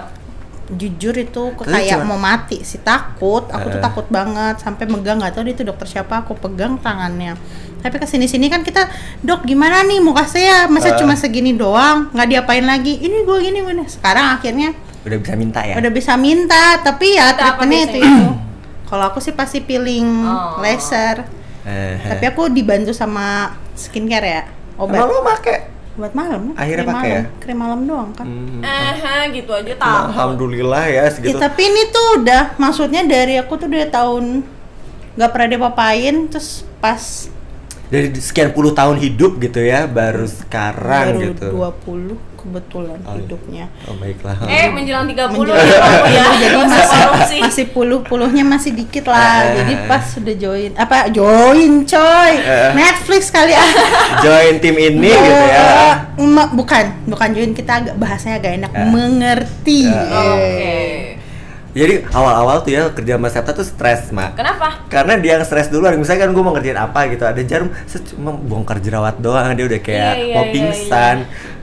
jujur 0.70 1.14
itu 1.16 1.42
Terus 1.54 1.64
kayak 1.66 2.04
mau 2.04 2.16
mati 2.16 2.60
sih 2.60 2.78
takut 2.78 3.40
aku 3.46 3.66
tuh 3.68 3.80
Eh. 3.80 3.82
takut 3.82 4.06
banget 4.06 4.58
sampai 4.58 4.84
megang 4.84 5.16
nggak 5.16 5.32
tahu 5.32 5.42
dia 5.42 5.54
itu 5.54 5.64
dokter 5.64 5.88
siapa 5.88 6.20
aku 6.20 6.36
pegang 6.36 6.76
tangannya 6.76 7.34
tapi 7.78 7.96
ke 7.96 8.04
sini 8.04 8.24
sini 8.24 8.46
kan 8.46 8.60
kita 8.60 8.90
dok 9.20 9.42
gimana 9.42 9.82
nih 9.82 9.98
muka 9.98 10.24
saya 10.24 10.66
masa 10.66 10.90
Eh. 10.90 10.98
cuma 10.98 11.14
segini 11.14 11.52
doang 11.52 12.10
nggak 12.10 12.28
diapain 12.28 12.62
lagi 12.62 12.96
ini 12.96 13.22
gue 13.22 13.38
gini 13.40 13.58
gini 13.60 13.84
sekarang 13.84 14.34
akhirnya 14.34 14.74
udah 15.00 15.16
bisa 15.16 15.34
minta 15.34 15.60
ya. 15.62 15.74
udah 15.74 15.90
bisa 15.90 16.12
minta 16.14 16.64
tapi 16.78 17.14
ya 17.14 17.32
treatmentnya 17.32 17.80
itu 17.84 17.98
itu 17.98 18.26
kalau 18.88 19.04
aku 19.06 19.18
sih 19.18 19.32
pasti 19.32 19.60
peeling 19.60 20.06
Oh. 20.20 20.58
laser 20.58 21.22
Eh, 21.62 22.00
tapi 22.02 22.24
aku 22.26 22.48
dibantu 22.48 22.90
sama 22.90 23.52
skincare 23.74 24.24
ya 24.26 24.42
obat 24.74 24.96
Emang 24.96 25.10
lo 25.10 25.20
make? 25.22 25.56
obat 25.94 26.12
malam 26.12 26.42
Akhirnya 26.54 26.80
krim 26.80 26.88
pakai 26.88 27.04
malam. 27.04 27.20
ya? 27.20 27.22
krim 27.38 27.58
malam 27.58 27.80
doang 27.84 28.10
kan 28.10 28.24
Hmm. 28.24 28.60
eh 28.60 28.94
gitu 29.30 29.50
aja 29.50 29.72
tahu 29.76 29.96
Alhamdulillah 30.08 30.84
ya 30.86 30.94
Ya, 30.98 31.04
segitu. 31.08 31.36
tapi 31.36 31.62
ini 31.62 31.82
tuh 31.88 32.06
udah 32.18 32.56
maksudnya 32.56 33.02
dari 33.02 33.36
aku 33.36 33.54
tuh 33.54 33.66
udah 33.66 33.84
tahun 33.86 34.24
nggak 35.14 35.30
pernah 35.30 35.48
dipapain 35.50 36.14
terus 36.26 36.48
pas 36.78 37.28
Dari 37.88 38.12
sekian 38.14 38.50
puluh 38.50 38.70
tahun 38.70 38.96
hidup 38.96 39.38
gitu 39.38 39.60
ya, 39.60 39.84
baru 39.84 40.24
sekarang 40.24 41.16
baru 41.16 41.24
gitu. 41.26 41.46
20 41.50 42.36
kebetulan 42.38 43.00
Oh, 43.00 43.10
iya. 43.10 43.18
hidupnya. 43.18 43.64
Oh 43.84 43.96
baiklah. 43.96 44.36
Eh 44.44 44.68
menjelang 44.68 45.06
30 45.06 45.26
Menjelang 45.26 45.58
ya, 46.06 46.24
jadi 46.38 46.54
Masa 46.60 46.96
masih 47.10 47.38
masih 47.40 47.64
puluh 47.68 48.00
puluhnya 48.00 48.44
masih 48.44 48.72
dikit 48.72 49.08
lah. 49.08 49.42
Eh. 49.42 49.56
jadi 49.58 49.74
pas 49.84 50.04
sudah 50.04 50.34
join 50.34 50.70
apa 50.74 51.08
join 51.08 51.82
coy 51.82 52.32
Eh. 52.36 52.70
Netflix 52.74 53.28
kali 53.28 53.52
ah. 53.52 53.68
Join 54.24 54.58
tim 54.58 54.76
ini 54.76 55.08
gitu 55.08 55.44
ya. 55.48 55.66
Ma- 56.16 56.48
bukan 56.48 56.84
bukan 57.06 57.28
join 57.32 57.52
kita 57.52 57.72
agak 57.82 57.94
bahasanya 57.96 58.36
agak 58.38 58.52
enak 58.54 58.70
Eh. 58.70 58.86
mengerti. 58.86 59.82
Eh. 59.84 60.14
Oke. 60.14 60.76
Jadi 61.78 61.94
awal-awal 62.10 62.66
tuh 62.66 62.74
ya 62.74 62.90
kerja 62.90 63.14
sama 63.14 63.30
Septa 63.30 63.54
tuh 63.54 63.62
stres, 63.62 64.10
Mak. 64.10 64.34
Kenapa? 64.34 64.82
Karena 64.90 65.14
dia 65.14 65.38
yang 65.38 65.46
stres 65.46 65.70
duluan, 65.70 65.94
misalnya 65.94 66.26
kan 66.26 66.34
gue 66.34 66.42
mau 66.42 66.50
ngerjain 66.50 66.74
apa 66.74 67.06
gitu, 67.06 67.22
ada 67.22 67.38
jarum, 67.46 67.70
set 67.86 68.02
cuma 68.10 68.34
bongkar 68.34 68.82
jerawat 68.82 69.22
doang, 69.22 69.54
dia 69.54 69.66
udah 69.70 69.78
kayak 69.78 70.14
Iya, 70.18 70.24
iya, 70.26 70.34
mau 70.34 70.44
iya, 70.50 70.52
pingsan. 70.52 71.16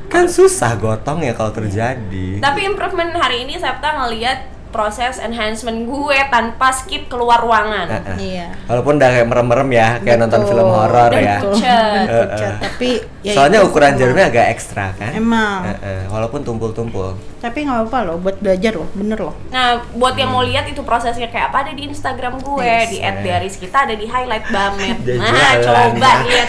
Kan 0.07 0.31
susah 0.31 0.79
gotong 0.79 1.27
ya 1.27 1.35
kalau 1.35 1.51
terjadi. 1.51 2.39
Tapi 2.39 2.59
improvement 2.63 3.11
hari 3.19 3.43
ini 3.43 3.59
Septa 3.59 3.91
ngelihat 3.99 4.54
proses 4.75 5.15
enhancement 5.17 5.87
gue 5.87 6.19
tanpa 6.27 6.67
skip 6.69 7.07
keluar 7.07 7.39
ruangan. 7.39 7.87
Eh, 7.87 7.95
eh. 7.95 8.17
Iya. 8.19 8.47
Walaupun 8.67 8.99
udah 8.99 9.09
kayak 9.09 9.27
merem-merem 9.27 9.69
ya, 9.71 9.89
kayak 10.03 10.17
nonton 10.19 10.43
Betul. 10.43 10.51
film 10.51 10.67
horor 10.67 11.11
ya. 11.15 11.37
Eh, 11.39 12.27
eh. 12.35 12.53
Tapi 12.59 12.89
ya 13.23 13.33
Soalnya 13.33 13.63
ukuran 13.63 13.95
semua. 13.95 13.99
jarumnya 14.03 14.25
agak 14.27 14.45
ekstra 14.51 14.91
kan. 14.93 15.11
Emang. 15.15 15.59
Eh, 15.63 15.77
eh, 15.79 16.01
Walaupun 16.11 16.43
tumpul-tumpul. 16.43 17.15
Tapi 17.39 17.61
nggak 17.61 17.77
apa-apa 17.79 17.99
loh 18.03 18.17
buat 18.17 18.35
belajar 18.35 18.73
loh, 18.73 18.89
bener 18.91 19.21
loh. 19.21 19.35
Nah, 19.47 19.77
buat 19.93 20.17
yang 20.17 20.33
mau 20.33 20.41
lihat 20.41 20.65
itu 20.65 20.81
prosesnya 20.81 21.29
kayak 21.29 21.53
apa 21.53 21.63
ada 21.63 21.71
di 21.71 21.85
Instagram 21.85 22.41
gue, 22.41 22.65
Yes. 22.65 22.89
di 22.89 22.97
@diaris 22.99 23.55
kita 23.55 23.85
ada 23.85 23.93
di 23.93 24.03
highlight 24.03 24.49
banget. 24.49 24.97
Dia 25.05 25.21
Nah, 25.21 25.51
coba 25.61 25.81
lihat 25.93 26.17
ya. 26.25 26.43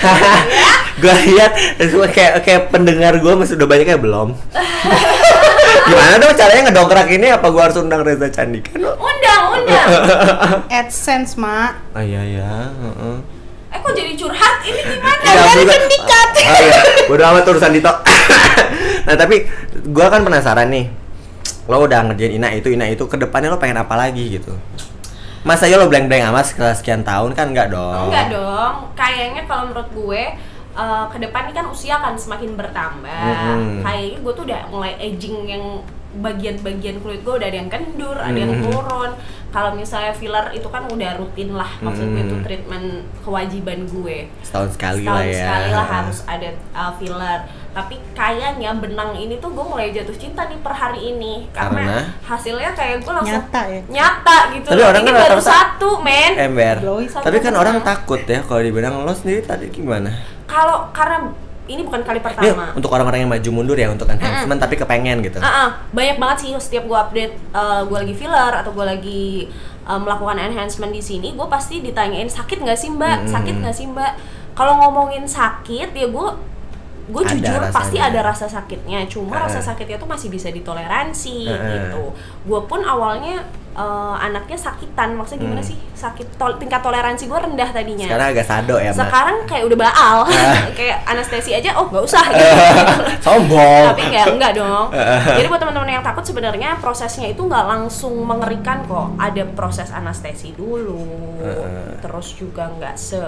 gue 0.97 1.15
lihat 1.29 1.53
kayak 2.11 2.35
kayak 2.43 2.63
pendengar 2.69 3.13
gue 3.17 3.33
masih 3.35 3.55
udah 3.55 3.69
banyak 3.69 3.87
kayak 3.87 4.03
belum. 4.03 4.29
Gimana 5.87 6.15
dong 6.19 6.35
caranya 6.35 6.63
ngedongkrak 6.69 7.09
ini? 7.09 7.27
Apa 7.31 7.47
gue 7.49 7.63
harus 7.63 7.77
undang 7.79 8.03
Reza 8.03 8.27
Candika? 8.27 8.75
No? 8.75 8.93
Undang, 8.99 9.43
undang. 9.55 9.87
AdSense, 10.83 11.39
Mak. 11.39 11.95
Ah 11.95 12.03
iya 12.03 12.23
ya. 12.23 12.53
heeh. 12.71 13.17
Eh 13.71 13.79
kok 13.79 13.93
jadi 13.95 14.13
curhat? 14.15 14.55
Ini 14.63 14.81
gimana? 14.83 15.23
Ya, 15.23 15.33
Dari 15.37 15.63
bukan- 15.63 15.71
pendikat. 15.79 16.29
Oh 16.37 16.59
iya, 16.63 16.81
bodo 17.07 17.23
amat 17.27 17.45
urusan 17.47 17.73
Dito. 17.75 17.93
nah 19.07 19.15
tapi 19.15 19.37
gua 19.91 20.07
kan 20.09 20.23
penasaran 20.23 20.71
nih. 20.71 20.87
Lo 21.67 21.83
udah 21.83 22.07
ngerjain 22.07 22.39
ina 22.39 22.55
itu, 22.55 22.71
ina 22.71 22.87
itu, 22.87 23.03
ke 23.07 23.19
depannya 23.19 23.51
lo 23.51 23.59
pengen 23.59 23.83
apa 23.83 23.99
lagi 23.99 24.39
gitu? 24.39 24.55
Masa 25.43 25.67
ya 25.67 25.79
lo 25.79 25.87
blank-blank 25.87 26.31
amat 26.31 26.45
sekian 26.79 27.03
tahun 27.03 27.35
kan 27.35 27.51
enggak 27.51 27.71
dong? 27.71 28.11
Enggak 28.11 28.35
dong. 28.35 28.91
Kayaknya 28.95 29.43
kalau 29.47 29.71
menurut 29.71 29.91
gue 29.91 30.23
eh, 30.77 31.05
ke 31.09 31.17
depan 31.19 31.49
ini 31.49 31.55
kan 31.57 31.67
usia 31.73 31.97
akan 31.97 32.15
semakin 32.21 32.53
bertambah. 32.55 33.25
Mm-mm. 33.25 33.81
Kayaknya 33.81 34.19
gue 34.21 34.33
tuh 34.37 34.45
udah 34.45 34.63
mulai 34.69 34.93
aging 35.01 35.37
yang 35.49 35.65
bagian-bagian 36.21 37.01
kulit 37.01 37.21
gue 37.21 37.35
udah 37.37 37.49
ada 37.49 37.59
yang 37.59 37.71
kendur, 37.71 38.17
ada 38.17 38.37
yang 38.37 38.61
turun. 38.63 39.13
Kalau 39.47 39.73
misalnya 39.73 40.13
filler 40.13 40.53
itu 40.53 40.69
kan 40.69 40.85
udah 40.85 41.17
rutin 41.17 41.57
lah, 41.57 41.71
maksud 41.81 42.13
gue 42.13 42.23
itu 42.29 42.37
treatment 42.45 43.09
kewajiban 43.25 43.89
gue. 43.89 44.29
Setahun 44.45 44.77
sekali 44.77 45.01
Setahun 45.01 45.17
lah 45.17 45.25
ya. 45.25 45.41
sekali 45.41 45.69
lah 45.73 45.87
harus 45.97 46.19
ada 46.29 46.49
uh, 46.77 46.93
filler. 47.01 47.41
Tapi 47.73 47.97
kayaknya 48.13 48.73
benang 48.77 49.13
ini 49.17 49.37
tuh 49.37 49.53
gue 49.53 49.65
mulai 49.65 49.93
jatuh 49.93 50.17
cinta 50.17 50.45
nih 50.49 50.61
per 50.61 50.73
hari 50.73 51.13
ini 51.13 51.45
karena, 51.53 51.85
Karena? 51.85 51.99
hasilnya 52.25 52.71
kayak 52.73 53.05
gue 53.05 53.13
langsung 53.13 53.37
Nyata 53.37 53.63
ya. 53.69 53.81
nyata 53.89 54.37
gitu. 54.57 54.69
Tapi 54.73 54.83
orang 54.85 55.03
ini 55.05 55.11
kan 55.13 55.23
baru 55.25 55.41
satu, 55.41 55.91
men. 56.05 56.33
Ember. 56.37 56.77
Tapi 57.17 57.37
kan 57.41 57.55
orang 57.57 57.77
takut 57.81 58.21
ya 58.25 58.41
kalau 58.45 58.61
dibilang 58.61 59.05
lo 59.05 59.13
sendiri 59.13 59.41
tadi 59.41 59.69
gimana? 59.73 60.13
Kalau 60.45 60.89
karena 60.93 61.33
ini 61.67 61.83
bukan 61.83 62.03
kali 62.07 62.23
Ini 62.23 62.27
pertama. 62.27 62.65
untuk 62.75 62.91
orang-orang 62.95 63.27
yang 63.27 63.31
maju 63.31 63.51
mundur 63.51 63.77
ya 63.79 63.91
untuk 63.91 64.07
enhancement 64.07 64.59
tapi 64.63 64.75
kepengen 64.79 65.19
gitu. 65.27 65.39
Ah, 65.43 65.47
ah, 65.47 65.69
banyak 65.91 66.17
banget 66.17 66.37
sih 66.47 66.51
setiap 66.63 66.87
gue 66.87 66.99
update 66.99 67.35
uh, 67.53 67.83
gue 67.87 67.99
lagi 68.07 68.15
filler 68.15 68.53
atau 68.55 68.71
gue 68.71 68.87
lagi 68.87 69.25
uh, 69.87 69.99
melakukan 69.99 70.39
enhancement 70.39 70.95
di 70.95 71.03
sini, 71.03 71.35
gue 71.35 71.47
pasti 71.51 71.83
ditanyain 71.83 72.31
sakit 72.31 72.63
nggak 72.63 72.79
sih 72.79 72.91
mbak, 72.95 73.27
Mm-mm. 73.27 73.33
sakit 73.35 73.55
nggak 73.63 73.75
sih 73.75 73.87
mbak. 73.91 74.13
Kalau 74.57 74.79
ngomongin 74.81 75.29
sakit 75.29 75.93
ya 75.93 76.07
gue 76.09 76.29
gue 77.07 77.23
jujur 77.25 77.63
pasti 77.69 77.97
rasanya. 77.97 78.11
ada 78.11 78.21
rasa 78.25 78.47
sakitnya, 78.47 79.07
cuma 79.07 79.35
Ah. 79.37 79.47
rasa 79.47 79.61
sakitnya 79.61 79.95
tuh 79.95 80.07
masih 80.07 80.27
bisa 80.27 80.51
ditoleransi 80.51 81.47
Ah. 81.47 81.63
gitu. 81.71 82.11
Gue 82.43 82.61
pun 82.63 82.81
awalnya 82.81 83.47
uh, 83.73 84.17
anaknya 84.17 84.57
sakitan, 84.57 85.13
maksudnya 85.13 85.45
gimana 85.45 85.61
Hmm. 85.61 85.69
sih 85.69 85.77
sakit 85.93 86.35
tol- 86.35 86.57
tingkat 86.57 86.81
toleransi 86.81 87.25
gue 87.25 87.39
rendah 87.39 87.69
tadinya. 87.71 88.09
Sekarang 88.09 88.29
agak 88.33 88.47
sado 88.47 88.77
ya. 88.77 88.89
Sekarang 88.91 89.37
kayak 89.45 89.65
udah 89.67 89.79
baal, 89.79 90.19
kayak 90.79 91.05
anestesi 91.05 91.53
aja, 91.53 91.77
oh 91.77 91.87
nggak 91.87 92.03
usah 92.03 92.25
gitu. 92.27 92.57
Sombong. 93.27 93.85
tapi 93.87 94.03
enggak 94.07 94.27
enggak 94.29 94.53
dong 94.55 94.87
jadi 95.29 95.47
buat 95.47 95.59
teman-teman 95.59 95.91
yang 95.93 96.01
takut 96.01 96.23
sebenarnya 96.23 96.79
prosesnya 96.79 97.27
itu 97.27 97.39
nggak 97.39 97.65
langsung 97.67 98.15
mengerikan 98.17 98.81
kok 98.83 99.13
ada 99.17 99.43
proses 99.49 99.91
anestesi 99.91 100.55
dulu 100.55 101.03
terus 101.99 102.33
juga 102.33 102.71
nggak 102.71 102.95
se 102.95 103.19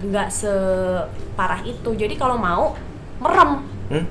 nggak 0.00 0.28
separah 0.30 1.60
itu 1.62 1.90
jadi 1.92 2.14
kalau 2.14 2.34
mau 2.34 2.72
merem 3.20 3.50
Hmm? 3.88 4.06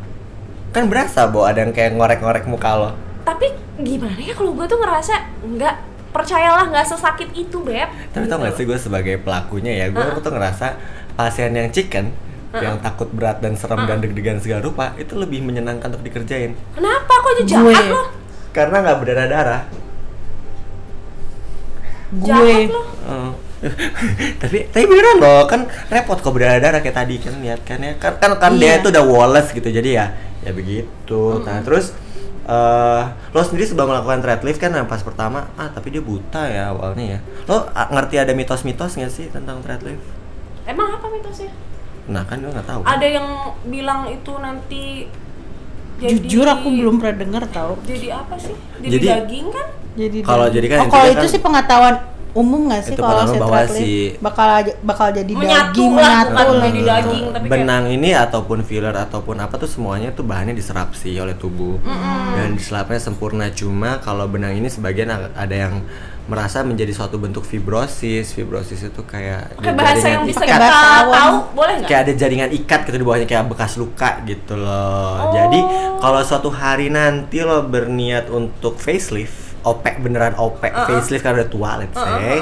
Kan 0.70 0.86
berasa, 0.86 1.26
Bo, 1.26 1.44
ada 1.44 1.60
yang 1.60 1.72
kayak 1.72 1.94
ngorek-ngorek 1.94 2.46
muka 2.46 2.72
lo. 2.76 2.90
tapi 3.22 3.50
gimana 3.78 4.18
ya 4.18 4.34
kalau 4.34 4.52
gue 4.52 4.66
tuh 4.66 4.76
ngerasa 4.76 5.14
nggak 5.42 5.76
percayalah 6.10 6.66
nggak 6.68 6.84
sesakit 6.84 7.30
itu 7.32 7.58
beb 7.60 7.86
Tapi 8.10 8.26
tau 8.26 8.38
gak 8.38 8.54
sih 8.54 8.64
gue 8.64 8.76
sebagai 8.76 9.18
pelakunya 9.18 9.72
ya, 9.76 9.86
gue 9.88 9.98
Heeh. 10.00 10.20
tuh 10.20 10.30
ngerasa 10.30 10.68
pasien 11.14 11.52
yang 11.52 11.70
chicken 11.70 12.10
yang 12.52 12.78
takut 12.80 13.06
berat 13.10 13.38
dan 13.38 13.54
serem 13.54 13.86
dan 13.86 13.98
deg-degan 14.00 14.38
segala 14.38 14.62
rupa 14.62 14.86
itu 14.96 15.14
lebih 15.14 15.40
menyenangkan 15.40 15.86
untuk 15.88 16.02
dikerjain 16.04 16.58
Kenapa 16.72 17.14
kok 17.14 17.30
aja 17.32 17.44
Gue. 17.56 17.70
jahat 17.70 17.86
lo? 17.88 18.02
karena 18.52 18.78
nggak 18.80 18.98
berdarah-darah 19.00 19.62
Jahat 22.20 22.42
gue 22.42 22.58
lo. 22.68 22.82
Oh. 23.06 23.32
tapi 24.42 24.66
tapi 24.66 24.84
beneran 24.84 25.18
loh 25.18 25.44
kan 25.46 25.62
repot 25.88 26.16
kok 26.16 26.30
berdarah-darah 26.30 26.80
kayak 26.80 26.96
tadi 26.96 27.16
kan 27.18 27.34
lihat 27.38 27.62
kan 27.62 27.80
ya. 27.80 27.94
Kan 27.96 28.16
kan, 28.18 28.32
kan 28.36 28.52
dia 28.56 28.66
Iya. 28.70 28.80
itu 28.80 28.88
udah 28.90 29.04
Wallace 29.04 29.52
gitu 29.52 29.68
jadi 29.68 29.90
ya 29.92 30.06
ya 30.40 30.52
begitu. 30.52 31.22
Nah 31.42 31.60
terus 31.60 31.92
eh 32.44 33.04
lo 33.30 33.40
sendiri 33.40 33.64
sebelum 33.64 33.90
melakukan 33.90 34.20
thread 34.20 34.42
lift 34.42 34.58
kan? 34.58 34.72
Yang 34.72 34.88
pas 34.88 35.02
pertama 35.02 35.52
ah 35.54 35.68
tapi 35.68 35.90
dia 35.90 36.02
buta 36.02 36.42
ya 36.44 36.70
awalnya 36.70 37.06
ya. 37.06 37.20
Lo 37.46 37.68
ah, 37.70 37.88
ngerti 37.90 38.16
ada 38.18 38.32
mitos-mitos 38.32 38.96
nggak 38.96 39.12
sih 39.12 39.28
tentang 39.28 39.60
thread 39.60 39.84
lift 39.84 40.04
Emang 40.64 40.90
apa 40.92 41.08
mitosnya? 41.08 41.52
nah 42.06 42.26
kan 42.26 42.40
gue 42.40 42.50
nggak 42.50 42.66
tahu. 42.66 42.82
Ada 42.82 43.06
yang 43.06 43.28
bilang 43.64 44.08
itu 44.08 44.34
nanti 44.36 45.06
jadi 46.00 46.10
jujur 46.16 46.48
aku 46.48 46.72
belum 46.72 46.98
pernah 46.98 47.18
denger 47.20 47.44
tau 47.50 47.78
Jadi 47.84 48.08
apa 48.08 48.34
sih? 48.34 48.56
Jadi, 48.80 48.94
Jadi- 48.96 49.08
daging 49.10 49.48
kan? 49.52 49.68
jadi 49.92 50.18
Kalau 50.24 50.48
jadi 50.48 50.68
kan 50.70 50.78
oh, 50.80 50.86
kalau 50.88 51.08
itu 51.08 51.20
kan- 51.20 51.30
sih 51.30 51.40
pengetahuan 51.40 51.96
umum 52.32 52.70
nggak 52.70 52.82
sih 52.84 52.94
Itu 52.94 53.02
kalau 53.02 53.26
bahwa 53.36 53.62
si- 53.66 54.14
bakal 54.20 54.48
bakal 54.80 55.08
jadi 55.10 55.32
Menyatu 55.32 55.74
daging 55.74 55.92
lah, 55.92 56.00
menyatu 56.00 56.30
bukan 56.30 56.46
lah 56.46 56.62
jadi 56.64 56.82
daging. 56.84 57.24
tapi 57.28 57.42
kayak- 57.42 57.52
benang 57.56 57.84
ini 57.88 58.10
ataupun 58.12 58.58
filler 58.62 58.94
ataupun 58.94 59.36
apa 59.36 59.56
tuh 59.56 59.66
semuanya 59.66 60.10
tuh 60.10 60.22
bahannya 60.22 60.54
diserap 60.54 60.94
sih 60.94 61.16
oleh 61.16 61.34
tubuh 61.34 61.82
dan 62.32 62.54
diserapnya 62.54 62.98
sempurna 62.98 63.50
cuma 63.50 63.98
kalau 63.98 64.26
benang 64.26 64.54
ini 64.54 64.68
sebagian 64.68 65.10
ada 65.32 65.56
yang 65.58 65.82
merasa 66.26 66.62
menjadi 66.62 66.94
suatu 66.94 67.18
bentuk 67.18 67.42
fibrosis 67.42 68.30
fibrosis 68.30 68.86
itu 68.86 69.02
kayak 69.02 69.50
Pakai 69.56 69.74
bahasa 69.74 70.06
yang 70.08 70.24
bisa 70.24 70.38
Pakai 70.40 70.54
kita 70.54 70.70
tahu, 71.10 71.34
boleh 71.52 71.74
nggak? 71.76 71.90
kayak 71.90 72.02
ada 72.04 72.14
jaringan 72.14 72.50
ikat 72.54 72.80
gitu 72.84 72.96
di 72.96 73.04
bawahnya 73.04 73.26
kayak 73.26 73.46
bekas 73.48 73.74
luka 73.76 74.22
gitu 74.24 74.54
loh. 74.54 75.18
Oh. 75.20 75.34
Jadi 75.34 75.58
kalau 75.98 76.22
suatu 76.22 76.50
hari 76.52 76.88
nanti 76.88 77.42
lo 77.42 77.66
berniat 77.66 78.30
untuk 78.30 78.78
facelift, 78.78 79.49
opek 79.62 80.00
beneran 80.00 80.34
opek 80.36 80.72
facelift 80.72 81.22
karena 81.22 81.40
udah 81.40 81.50
tua 81.50 81.72
let's 81.78 81.96
say. 81.96 82.40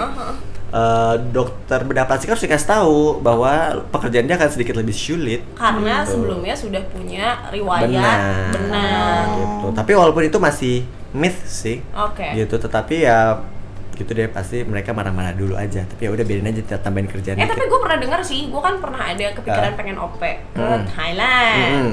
eh, 0.67 1.15
dokter 1.29 1.79
bedah 1.81 2.03
plastik 2.03 2.27
harus 2.27 2.43
dikasih 2.43 2.67
tahu 2.69 2.97
bahwa 3.19 3.51
pekerjaan 3.87 4.25
dia 4.25 4.35
akan 4.35 4.49
sedikit 4.49 4.75
lebih 4.75 4.91
sulit. 4.91 5.39
Karena 5.53 6.03
Gitu. 6.03 6.11
sebelumnya 6.13 6.51
sudah 6.53 6.81
punya 6.87 7.25
riwayat 7.47 7.87
Benar. 7.87 8.19
benang. 8.51 9.27
Gitu. 9.33 9.67
Tapi 9.73 9.91
walaupun 9.93 10.23
itu 10.23 10.37
masih 10.37 10.75
myth 11.13 11.39
sih. 11.41 11.79
Oke. 11.89 12.35
Gitu. 12.35 12.51
Tetapi 12.53 12.95
ya 12.99 13.39
gitu 13.95 14.11
deh 14.11 14.27
pasti 14.27 14.61
mereka 14.61 14.91
marah-marah 14.91 15.33
dulu 15.33 15.55
aja. 15.55 15.81
Tapi 15.81 16.03
ya 16.03 16.11
udah 16.11 16.21
biarin 16.21 16.45
aja 16.45 16.59
kita 16.59 16.77
tambahin 16.77 17.07
kerjaan 17.07 17.33
Eh 17.33 17.41
dikit. 17.41 17.55
tapi 17.55 17.63
gue 17.65 17.79
pernah 17.79 17.97
dengar 17.97 18.19
sih, 18.21 18.45
gue 18.45 18.61
kan 18.61 18.75
pernah 18.77 19.01
ada 19.07 19.25
kepikiran 19.31 19.71
Ah. 19.71 19.73
pengen 19.73 19.97
OP 19.97 20.19
ke 20.19 20.61
Mm. 20.61 20.83
Thailand. 20.85 21.57
Mm-mm. 21.63 21.91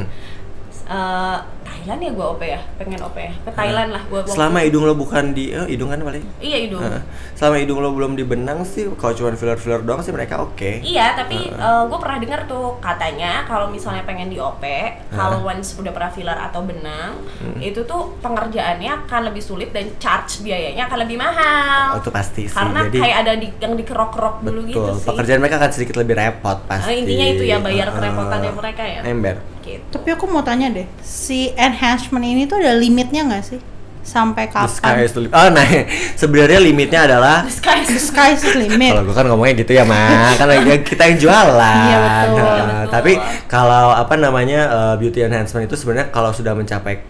Eh, 0.84 1.36
Thailand 1.84 2.00
ya 2.00 2.10
gue 2.10 2.26
OP 2.26 2.42
ya, 2.42 2.60
pengen 2.74 2.96
OP 2.98 3.12
ya, 3.14 3.28
ke 3.38 3.50
Thailand 3.52 3.90
lah 3.90 4.02
gue. 4.02 4.20
Selama 4.26 4.58
hidung 4.58 4.82
lo 4.82 4.94
bukan 4.94 5.24
di 5.30 5.52
eh, 5.52 5.68
hidung 5.68 5.86
kan 5.86 6.00
paling 6.00 6.24
iya 6.40 6.56
hidung. 6.58 6.80
Heeh. 6.80 7.02
selama 7.34 7.56
hidung 7.56 7.78
lo 7.78 7.90
belum 7.90 8.12
dibenang 8.14 8.64
sih 8.64 8.88
kalau 8.94 9.12
cuma 9.12 9.34
filler 9.34 9.54
filler 9.54 9.80
doang 9.80 10.00
sih 10.00 10.08
mereka 10.08 10.40
oke 10.40 10.80
Iya, 10.80 11.12
tapi 11.14 11.52
gue 11.52 11.98
pernah 11.98 12.16
dengar 12.16 12.40
tuh 12.44 12.78
katanya 12.78 13.44
kalau 13.44 13.68
misalnya 13.68 14.00
pengen 14.02 14.26
di 14.26 14.38
OP, 14.38 14.64
kalau 15.10 15.44
once 15.44 15.76
udah 15.76 15.92
pernah 15.92 16.08
filler 16.08 16.38
atau 16.40 16.62
benang, 16.62 17.20
Hmm. 17.34 17.60
itu 17.60 17.84
tuh 17.84 18.16
pengerjaannya 18.18 19.04
akan 19.04 19.20
lebih 19.26 19.42
sulit 19.42 19.68
dan 19.68 19.90
charge 19.98 20.40
biayanya 20.40 20.86
akan 20.86 20.98
lebih 21.02 21.18
mahal. 21.18 21.92
oh, 21.92 22.00
itu 22.00 22.08
pasti 22.10 22.42
sih 22.44 22.54
Karena 22.54 22.86
jadi 22.86 22.98
kayak 22.98 23.16
ada 23.18 23.32
di, 23.34 23.48
yang 23.54 23.74
dikerok-kerok 23.74 24.40
dulu 24.40 24.60
gitu 24.64 24.80
betul 24.80 24.96
sih. 24.96 25.08
pekerjaan 25.10 25.38
mereka 25.38 25.56
akan 25.58 25.70
sedikit 25.70 25.96
lebih 25.98 26.14
repot 26.14 26.58
pasti 26.64 26.88
Eh, 26.88 26.96
intinya 26.96 27.26
itu 27.28 27.42
ya, 27.44 27.58
bayar 27.58 27.90
kerepotannya 27.90 28.52
mereka 28.52 28.82
ya. 28.82 29.00
ember 29.04 29.36
Gitu. 29.64 29.80
Tapi 29.90 30.08
aku 30.10 30.24
mau 30.26 30.40
tanya 30.40 30.68
deh, 30.68 30.84
si 31.00 31.48
enhancement 31.54 32.20
ini 32.22 32.44
tuh 32.44 32.60
ada 32.60 32.72
limitnya 32.72 33.24
nggak 33.24 33.42
sih? 33.42 33.60
Sampai 34.04 34.44
The 34.46 34.68
sky 34.68 34.84
kapan? 34.92 35.00
is 35.00 35.12
the 35.12 35.20
limit. 35.22 35.32
oh 35.32 35.48
nah 35.48 35.64
sebenarnya 36.20 36.60
limitnya 36.60 37.00
adalah 37.08 37.40
The 37.40 37.54
sky 37.54 37.78
The 37.80 37.96
is- 37.96 38.04
sky 38.04 38.28
is 38.30 38.44
the 38.44 38.52
limit. 38.60 38.92
kalau 38.92 39.02
gue 39.02 39.14
kan 39.14 39.24
ngomongnya 39.24 39.54
gitu 39.58 39.72
ya 39.72 39.82
mah 39.82 40.36
kan 40.36 40.44
lagi- 40.44 40.84
kita 40.92 41.02
yang 41.06 41.16
jualan 41.18 41.56
Iya, 41.80 41.96
betul. 41.96 42.36
Nah, 42.36 42.52
Iya, 42.52 42.64
betul. 42.76 42.92
tapi 42.92 43.12
kalau 43.46 43.86
apa 43.90 44.14
namanya 44.14 44.60
eh, 44.68 44.94
beauty 45.00 45.24
enhancement 45.24 45.64
itu 45.64 45.72
sebenarnya 45.74 46.12
kalau 46.12 46.28
sudah 46.30 46.52
mencapai 46.52 47.00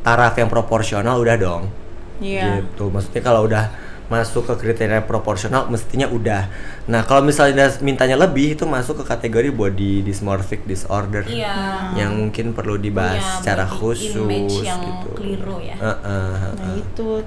taraf 0.00 0.32
yang 0.34 0.48
proporsional 0.48 1.16
udah 1.18 1.36
dong 1.36 1.62
Iya. 2.16 2.64
gitu 2.64 2.88
maksudnya 2.88 3.20
kalau 3.20 3.44
udah 3.44 3.68
masuk 4.04 4.44
ke 4.44 4.54
kriteria 4.54 5.00
proporsional 5.00 5.64
mestinya 5.66 6.04
udah 6.04 6.44
nah 6.84 7.00
kalau 7.02 7.24
misalnya 7.24 7.72
mintanya 7.80 8.14
lebih 8.14 8.52
itu 8.52 8.62
masuk 8.62 9.00
ke 9.00 9.04
kategori 9.06 9.48
body 9.48 10.04
dysmorphic 10.04 10.64
disorder 10.64 11.24
Iya. 11.24 11.88
yang 11.96 12.12
mungkin 12.14 12.52
perlu 12.52 12.76
dibahas 12.76 13.16
Punya 13.16 13.36
secara 13.40 13.64
khusus 13.64 14.12
image 14.12 14.60
yang 14.60 14.76
gitu 14.78 15.08
keliru 15.16 15.56
ya. 15.58 15.76
Heeh, 15.76 15.96
Nah 16.36 16.52
heeh. 16.52 16.76
itu. 16.78 17.24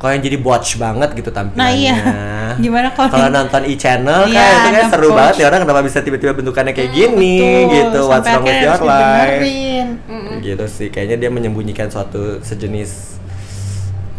kalau 0.00 0.16
yang 0.16 0.24
jadi 0.24 0.38
botch 0.38 0.70
banget 0.76 1.12
gitu 1.12 1.28
tampilannya 1.28 1.60
Nah 1.60 1.70
iya. 1.70 1.94
Gimana 2.64 2.88
kalau 2.90 3.10
kalau 3.10 3.28
nonton 3.28 3.62
e-channel 3.68 4.26
Iya, 4.26 4.40
kan 4.40 4.54
itu 4.64 4.70
kan 4.72 4.86
seru 4.88 5.06
botch. 5.06 5.18
banget 5.18 5.34
ya 5.36 5.44
orang 5.46 5.60
kenapa 5.60 5.80
bisa 5.82 5.98
tiba-tiba 6.00 6.32
bentukannya 6.32 6.72
kayak 6.72 6.90
gini 6.90 7.36
Betul, 7.36 7.68
gitu 7.68 8.00
what's 8.06 8.24
sampai 8.24 8.32
wrong 8.32 8.44
with 8.46 8.64
your 8.64 8.78
gitu 10.40 10.64
sih 10.66 10.88
kayaknya 10.88 11.16
dia 11.18 11.28
menyembunyikan 11.28 11.86
suatu 11.86 12.40
sejenis 12.40 13.19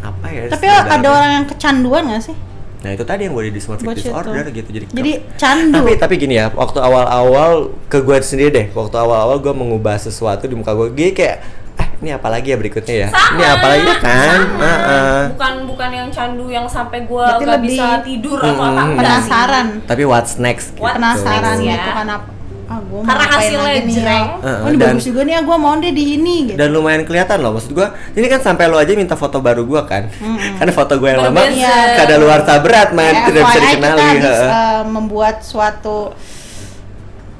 apa 0.01 0.25
ya 0.27 0.41
Tapi 0.47 0.65
ada 0.65 1.07
orang 1.09 1.31
yang 1.33 1.45
kecanduan 1.45 2.03
nggak 2.05 2.23
sih? 2.23 2.35
Nah 2.81 2.89
itu 2.91 3.03
tadi 3.03 3.21
yang 3.23 3.33
body 3.33 3.49
dysmorphic 3.49 3.85
Botch 3.85 4.01
itu. 4.01 4.09
disorder 4.09 4.45
gitu 4.47 4.69
jadi 4.71 4.85
Jadi 4.87 5.11
candu. 5.35 5.77
tapi 5.77 5.91
tapi 5.95 6.13
gini 6.17 6.35
ya 6.35 6.49
waktu 6.49 6.77
awal-awal 6.77 7.51
ke 7.85 7.99
gue 7.99 8.17
sendiri 8.19 8.49
deh 8.49 8.67
waktu 8.71 8.95
awal-awal 8.95 9.37
gue 9.37 9.53
mengubah 9.53 9.95
sesuatu 9.95 10.43
di 10.43 10.53
muka 10.53 10.73
gue 10.73 10.89
gini 10.89 11.11
kayak 11.11 11.37
ah 11.73 11.87
ini 11.95 12.09
apa 12.11 12.27
lagi 12.27 12.47
ya 12.47 12.57
berikutnya 12.57 12.95
ya 12.97 13.07
Sama, 13.07 13.31
ini 13.31 13.43
apa 13.47 13.65
lagi 13.69 13.85
kan 13.95 14.37
sama. 14.41 14.65
Heeh. 14.65 15.21
Bukan 15.31 15.53
bukan 15.65 15.89
yang 15.91 16.09
candu 16.09 16.45
yang 16.47 16.65
sampai 16.65 16.99
gua 17.03 17.25
Berarti 17.31 17.43
gak 17.43 17.53
lebih 17.55 17.69
bisa 17.69 17.87
tidur 18.01 18.37
atau 18.37 18.49
apa 18.49 18.57
Hmm. 18.57 18.67
enggak 18.67 18.89
sih. 18.89 18.97
penasaran. 18.99 19.67
tapi 19.85 20.03
what's 20.03 20.33
next 20.35 20.73
gitu. 20.73 20.81
What 20.81 20.97
Penasaran 20.97 21.55
next 21.55 21.61
ya? 21.63 21.73
gitu 21.77 21.89
kan 21.93 22.07
apa? 22.11 22.27
Ah, 22.71 22.79
gua 22.81 22.97
mau 22.97 23.05
Karena 23.05 23.25
hasilnya 23.27 23.59
lagi 23.67 23.81
nih 23.83 23.95
ya? 23.97 24.21
Heeh, 24.39 24.57
Oh, 24.57 24.67
ini 24.67 24.77
dan- 24.77 24.87
bagus 24.89 25.03
juga 25.03 25.21
nih 25.21 25.33
ya, 25.33 25.41
gua 25.41 25.57
mau 25.57 25.73
deh 25.75 25.91
di 25.91 26.05
ini 26.15 26.35
gitu. 26.45 26.55
dan 26.55 26.69
lumayan 26.71 27.03
kelihatan 27.03 27.37
loh 27.37 27.51
maksud 27.51 27.71
gua 27.71 27.87
ini 28.11 28.25
kan 28.25 28.39
sampai 28.39 28.65
lo 28.65 28.77
aja 28.77 28.91
minta 28.93 29.13
foto 29.13 29.37
baru 29.37 29.63
gua 29.63 29.83
kan 29.83 30.07
karena 30.55 30.71
foto 30.71 30.95
gue 30.95 31.09
yang 31.09 31.19
lama. 31.21 31.41
Iya. 31.43 31.77
kada 31.97 32.15
luar 32.15 32.39
berat 32.57 32.89
man 32.91 33.11
Ya, 33.11 33.27
tidak 33.27 33.41
bisa 33.43 33.59
dikenali 33.59 33.91
kita 33.91 33.99
habis, 33.99 34.23
heeh. 34.23 34.49
eh, 34.49 34.81
membuat 34.87 35.35
suatu 35.41 35.97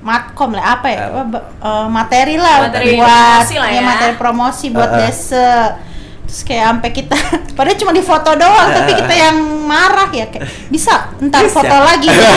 matkom 0.01 0.51
lah 0.51 0.65
apa 0.75 0.87
ya 0.89 0.99
eh, 1.61 1.87
materi 1.87 2.35
lah 2.35 2.67
Materi 2.67 2.97
buat 2.97 3.05
promosi 3.05 3.55
lah 3.55 3.69
ya, 3.69 3.77
ya. 3.77 3.81
materi 3.85 4.13
promosi 4.17 4.65
buat 4.69 4.89
Uh-uh. 4.89 4.99
desa 4.99 5.49
terus 6.31 6.47
kayak 6.47 6.63
sampai 6.63 6.89
kita 6.95 7.17
padahal 7.59 7.75
cuma 7.75 7.91
di 7.91 7.99
foto 7.99 8.31
doang 8.33 8.71
tapi 8.71 8.95
kita 8.95 9.11
yang 9.11 9.35
marah 9.67 10.07
ya 10.09 10.31
kayak 10.31 10.47
bisa 10.71 11.11
ntar 11.19 11.43
Bisa. 11.43 11.59
foto 11.59 11.75
lagi 11.75 12.07
udah 12.15 12.31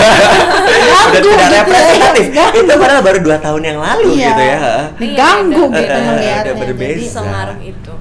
ganggu 0.91 1.15
gitu 1.15 1.29
representatif 1.31 2.27
Ganggu. 2.35 2.59
itu 2.59 2.73
padahal 2.75 3.03
baru 3.03 3.19
dua 3.23 3.39
tahun 3.39 3.63
yang 3.63 3.79
lalu 3.79 4.19
Iya. 4.19 4.27
gitu 4.27 4.43
ya 4.43 4.59
diganggu 4.99 5.63
Iya, 5.63 5.79
gitu 5.79 5.87
beda. 5.95 5.99
ngeliatnya 6.11 6.43
Udah 6.43 6.55
berbeda. 6.59 6.91
jadi. 6.91 7.05
Sengaruh 7.07 7.59
itu. 7.63 7.93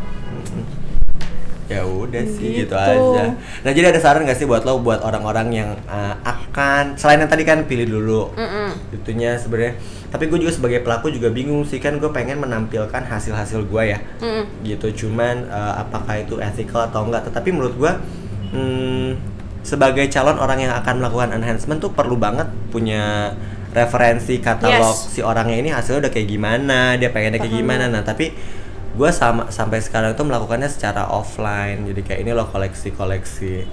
Ya 1.73 1.83
udah 1.83 2.23
sih 2.29 2.63
gitu. 2.63 2.69
Gitu. 2.69 2.75
aja 2.77 3.33
nah 3.65 3.71
jadi 3.73 3.89
ada 3.89 3.99
saran 3.99 4.23
gak 4.23 4.37
sih 4.37 4.45
buat 4.45 4.61
lo 4.63 4.77
buat 4.79 5.01
orang-orang 5.01 5.47
yang 5.49 5.69
uh, 5.89 6.15
akan 6.21 6.93
selain 6.95 7.25
yang 7.25 7.31
tadi 7.31 7.43
kan 7.43 7.65
pilih 7.65 7.89
dulu 7.89 8.29
Mm-mm. 8.37 8.93
itunya 8.93 9.33
sebenarnya 9.35 9.75
tapi 10.13 10.29
gue 10.29 10.37
juga 10.45 10.53
sebagai 10.53 10.85
pelaku 10.85 11.09
juga 11.09 11.33
bingung 11.33 11.65
sih 11.65 11.81
kan 11.81 11.97
gue 11.97 12.09
pengen 12.13 12.37
menampilkan 12.37 13.01
hasil-hasil 13.09 13.65
gue 13.65 13.83
ya 13.89 13.99
Mm-mm. 14.21 14.61
gitu 14.61 15.05
cuman 15.05 15.49
uh, 15.49 15.81
apakah 15.81 16.21
itu 16.21 16.37
ethical 16.37 16.85
atau 16.85 17.09
enggak 17.09 17.25
tetapi 17.25 17.49
menurut 17.49 17.73
gue 17.73 17.91
hmm, 18.53 19.09
sebagai 19.65 20.05
calon 20.13 20.37
orang 20.37 20.59
yang 20.61 20.73
akan 20.77 21.01
melakukan 21.01 21.33
enhancement 21.33 21.79
tuh 21.81 21.89
perlu 21.95 22.19
banget 22.19 22.45
punya 22.69 23.33
referensi 23.73 24.37
katalog 24.37 24.93
Yes. 24.93 25.17
si 25.17 25.19
orangnya 25.25 25.57
ini 25.57 25.69
hasilnya 25.73 26.07
udah 26.07 26.13
kayak 26.13 26.29
gimana 26.29 26.93
dia 27.01 27.09
pengennya 27.09 27.41
kayak 27.41 27.57
gimana 27.57 27.89
nah 27.89 28.05
tapi 28.05 28.29
gue 28.93 29.09
sama 29.09 29.49
sampai 29.49 29.81
sekarang 29.81 30.13
itu 30.13 30.21
melakukannya 30.21 30.69
secara 30.69 31.09
offline 31.09 31.89
jadi 31.89 32.01
kayak 32.05 32.19
ini 32.21 32.31
loh 32.31 32.45
koleksi 32.45 32.93
koleksi 32.93 33.65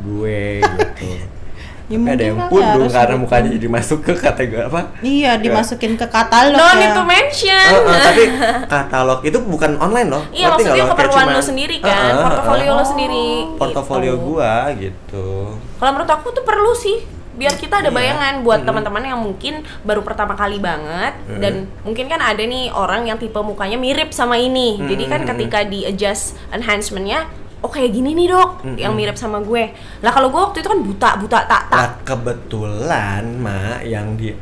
gue 0.00 0.64
gitu 0.64 1.08
Ya, 1.90 1.98
tapi 1.98 2.14
ada 2.14 2.24
yang 2.24 2.38
pundung 2.48 2.88
harus 2.88 2.94
karena 2.94 3.16
mukanya 3.20 3.50
jadi 3.52 3.68
masuk 3.68 3.98
ke 4.00 4.12
kategori 4.16 4.64
apa 4.64 4.96
iya 5.04 5.36
dimasukin 5.36 5.98
ke 6.00 6.06
katalog 6.08 6.56
No 6.56 6.64
ya. 6.72 6.78
need 6.78 6.92
to 6.96 7.04
mention. 7.04 7.68
Eh, 7.68 7.82
eh, 7.84 8.00
tapi 8.00 8.22
katalog 8.72 9.20
itu 9.26 9.38
bukan 9.42 9.76
online 9.76 10.08
loh. 10.08 10.24
Iya 10.32 10.56
Ngerti 10.56 10.62
maksudnya 10.72 10.86
keperluan 10.94 11.26
cuman, 11.28 11.36
lo 11.36 11.42
sendiri 11.42 11.76
eh, 11.76 11.84
kan, 11.84 11.92
eh, 11.92 12.08
eh, 12.08 12.22
portofolio 12.22 12.70
eh, 12.70 12.76
lo 12.78 12.84
sendiri. 12.86 13.26
Portofolio 13.60 14.12
gitu. 14.14 14.24
gua 14.24 14.54
gitu. 14.72 15.26
Kalau 15.52 15.90
menurut 15.92 16.12
aku 16.16 16.26
tuh 16.32 16.44
perlu 16.48 16.72
sih 16.72 16.96
biar 17.32 17.54
kita 17.54 17.80
ada 17.80 17.88
Iya. 17.88 17.96
bayangan 17.96 18.34
buat 18.40 18.60
teman-teman 18.62 19.02
yang 19.02 19.16
mungkin 19.16 19.54
baru 19.82 20.00
pertama 20.00 20.32
kali 20.32 20.56
banget 20.56 21.16
Mm. 21.26 21.40
dan 21.40 21.54
mungkin 21.80 22.06
kan 22.06 22.20
ada 22.20 22.38
nih 22.38 22.68
orang 22.68 23.04
yang 23.04 23.16
tipe 23.16 23.36
mukanya 23.36 23.76
mirip 23.76 24.12
sama 24.12 24.36
ini. 24.36 24.76
Jadi 24.78 25.04
kan 25.06 25.24
ketika 25.24 25.64
di 25.64 25.82
adjust 25.82 26.36
enhancementnya 26.50 27.24
oh 27.58 27.70
kayak 27.70 27.90
gini 27.90 28.12
nih 28.12 28.26
dok 28.28 28.50
yang 28.76 28.92
mirip 28.92 29.14
sama 29.14 29.38
gue. 29.38 29.70
Lah 30.00 30.10
kalau 30.10 30.28
gue 30.28 30.40
waktu 30.40 30.60
itu 30.60 30.68
kan 30.68 30.80
buta 30.80 31.10
buta 31.16 31.38
tak 31.46 31.62
tak. 31.68 31.78
Lah 31.78 31.90
kebetulan 32.02 33.22
mak 33.38 33.80
yang 33.82 34.14
di 34.14 34.34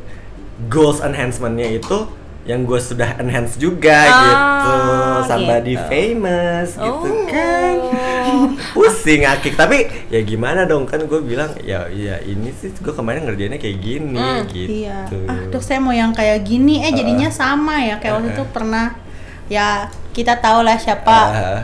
goals 0.67 0.99
enhancementnya 0.99 1.71
itu 1.71 2.05
yang 2.43 2.63
gue 2.63 2.77
sudah 2.77 3.15
enhance 3.15 3.53
juga 3.55 3.93
Ah, 4.01 4.17
gitu 4.19 4.73
somebody 5.27 5.73
gitu. 5.73 5.85
famous 5.85 6.69
gitu 6.73 6.89
Oh. 7.05 7.25
kan 7.25 7.75
pusing 8.73 9.21
akik 9.23 9.53
tapi 9.53 9.77
ya 10.07 10.21
gimana 10.21 10.63
dong 10.63 10.83
kan 10.83 10.99
gue 10.99 11.21
bilang 11.21 11.53
ya 11.59 11.85
ya 11.87 12.17
ini 12.19 12.49
sih 12.51 12.73
gue 12.73 12.89
kemarin 12.91 13.23
ngerjainnya 13.23 13.57
kayak 13.57 13.77
gini 13.77 14.17
Hmm. 14.17 14.47
gitu 14.47 14.71
Iya. 14.81 14.97
Ah, 15.27 15.45
dok 15.47 15.61
saya 15.61 15.77
mau 15.77 15.91
yang 15.91 16.11
kayak 16.11 16.41
gini. 16.41 16.79
Eh 16.79 16.91
jadinya 16.91 17.29
sama 17.29 17.77
ya. 17.79 17.97
Kayak 17.97 18.13
waktu 18.17 18.29
Uh. 18.29 18.35
itu 18.35 18.43
pernah 18.47 18.85
ya 19.47 19.67
kita 20.09 20.33
tahu 20.35 20.61
lah 20.61 20.77
siapa 20.77 21.17
Ah, 21.29 21.61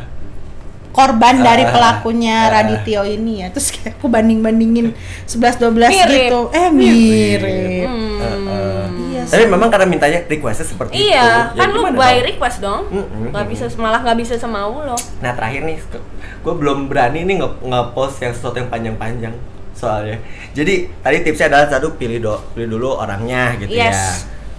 korban 0.89 1.39
dari 1.39 1.63
Ah. 1.63 1.71
pelakunya 1.71 2.37
Ah. 2.43 2.51
Radityo 2.53 3.01
ini 3.07 3.41
ya. 3.41 3.47
Terus 3.49 3.69
kayak 3.71 3.97
aku 3.97 4.07
banding-bandingin 4.07 4.93
11 5.23 5.57
12 5.57 5.89
Mirip. 5.89 6.09
gitu. 6.11 6.41
Eh 6.51 6.69
mirip. 6.69 7.87
Hmm. 7.87 8.19
ah, 8.19 8.36
Iya 9.27 9.33
tapi 9.33 9.43
sih. 9.43 9.51
memang 9.51 9.67
karena 9.67 9.85
mintanya 9.85 10.19
requestnya 10.23 10.65
seperti 10.65 10.91
itu 10.93 11.03
Iya, 11.05 11.27
Ya 11.49 11.53
kan 11.53 11.67
lu 11.69 11.83
by 11.85 11.93
dong? 12.15 12.25
request 12.25 12.57
dong. 12.59 12.81
Mm-mm. 12.87 13.29
Nggak 13.29 13.45
bisa 13.45 13.63
malah 13.75 13.99
nggak 13.99 14.17
bisa 14.17 14.33
semau 14.35 14.81
lo. 14.81 14.95
Nah 15.19 15.31
terakhir 15.31 15.61
nih, 15.61 15.77
gue 16.39 16.53
belum 16.55 16.87
berani 16.87 17.21
nih 17.21 17.35
nge- 17.37 17.59
nge-post 17.61 18.17
yang 18.19 18.31
sesuatu 18.31 18.55
yang 18.55 18.67
panjang-panjang 18.67 19.35
soalnya. 19.71 20.17
Jadi 20.51 20.73
tadi 20.97 21.17
tipsnya 21.21 21.47
adalah 21.47 21.67
satu 21.67 21.93
pilih 21.93 22.17
do, 22.17 22.35
pilih 22.51 22.71
dulu 22.71 22.95
orangnya 22.95 23.53
gitu 23.57 23.69
ya. 23.69 23.93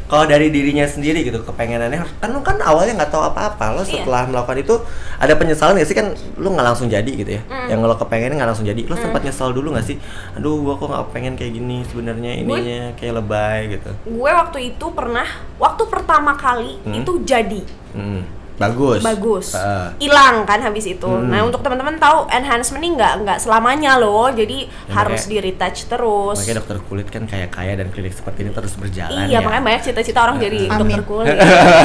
Kalau 0.08 0.24
dari 0.24 0.48
dirinya 0.48 0.88
sendiri 0.88 1.20
gitu, 1.20 1.44
kepengenannya 1.44 2.00
kan 2.16 2.32
lu 2.32 2.40
kan 2.40 2.56
awalnya 2.58 2.96
nggak 2.96 3.12
tahu 3.12 3.20
apa-apa. 3.22 3.76
Lo 3.76 3.84
Iya. 3.84 4.00
setelah 4.00 4.24
melakukan 4.24 4.56
itu 4.58 4.74
ada 5.16 5.36
penyesalan 5.36 5.76
nggak 5.76 5.84
sih 5.84 5.92
kan 5.92 6.06
lu 6.34 6.48
nggak 6.48 6.64
langsung 6.64 6.88
jadi 6.88 7.04
gitu 7.06 7.30
ya. 7.36 7.42
Mm. 7.44 7.68
Yang 7.68 7.78
lo 7.84 7.94
kepengen 7.94 8.32
nggak 8.34 8.48
langsung 8.48 8.64
jadi. 8.64 8.82
Lo 8.82 8.96
sempat 8.96 9.20
nyesal 9.20 9.52
dulu 9.52 9.76
nggak 9.76 9.84
sih? 9.84 10.00
Aduh, 10.32 10.64
gua 10.64 10.74
kok 10.74 10.88
nggak 10.88 11.04
pengen 11.12 11.34
kayak 11.36 11.52
gini 11.52 11.84
sebenarnya 11.84 12.32
ininya 12.34 12.96
kayak 12.96 13.14
lebay 13.14 13.76
gitu. 13.76 13.90
Gue 14.08 14.30
waktu 14.32 14.58
itu 14.72 14.86
pernah, 14.90 15.28
waktu 15.56 15.82
pertama 15.84 16.32
kali 16.34 16.80
Hmm. 16.82 16.96
itu 16.96 17.12
jadi 17.22 17.60
Hmm. 17.92 18.24
Bagus. 18.58 19.00
bagus, 19.00 19.46
Heeh. 19.54 19.86
hilang 20.00 20.42
kan 20.42 20.58
habis 20.58 20.84
itu. 20.84 21.06
Hmm. 21.06 21.26
Nah 21.26 21.40
untuk 21.40 21.62
teman-teman 21.62 21.94
tahu 21.94 22.26
enhancement 22.28 22.78
ini 22.78 22.90
nggak 22.92 23.12
nggak 23.22 23.38
selamanya 23.38 23.96
loh, 23.96 24.28
jadi 24.28 24.66
Ya, 24.66 24.92
harus 24.92 25.22
makanya- 25.22 25.30
di 25.32 25.36
retouch 25.40 25.80
terus. 25.86 26.36
Makanya 26.36 26.56
dokter 26.58 26.78
kulit 26.82 27.06
kan 27.06 27.22
kayak 27.24 27.48
kaya 27.48 27.72
dan 27.72 27.88
klinik 27.88 28.12
seperti 28.12 28.42
ini 28.42 28.50
terus 28.50 28.74
berjalan 28.74 29.24
Iya, 29.24 29.30
ya. 29.30 29.40
makanya 29.40 29.64
banyak 29.64 29.82
cita-cita 29.84 30.20
orang 30.20 30.36
jadi 30.36 30.66
Amin. 30.68 30.78
dokter 30.80 31.02
kulit. 31.04 31.36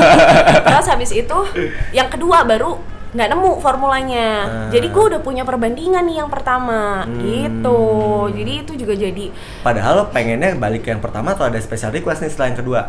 Terus 0.66 0.88
habis 0.88 1.12
itu, 1.12 1.38
yang 1.92 2.08
kedua 2.08 2.42
baru 2.44 2.76
nggak 3.14 3.30
nemu 3.30 3.52
formulanya. 3.60 4.28
Ah. 4.42 4.70
Jadi 4.70 4.90
gue 4.90 5.04
udah 5.08 5.22
punya 5.22 5.46
perbandingan 5.46 6.02
nih 6.04 6.18
yang 6.18 6.28
pertama, 6.28 7.06
Hmm. 7.06 7.22
gitu. 7.22 7.82
Jadi 8.34 8.52
itu 8.60 8.72
juga 8.76 8.94
jadi 8.96 9.30
Padahal 9.62 10.10
pengennya 10.10 10.58
balik 10.58 10.82
ke 10.82 10.90
yang 10.90 10.98
pertama 10.98 11.32
atau 11.32 11.46
ada 11.46 11.58
special 11.58 11.94
request 11.94 12.26
nih 12.26 12.32
setelah 12.32 12.48
yang 12.50 12.60
kedua? 12.60 12.82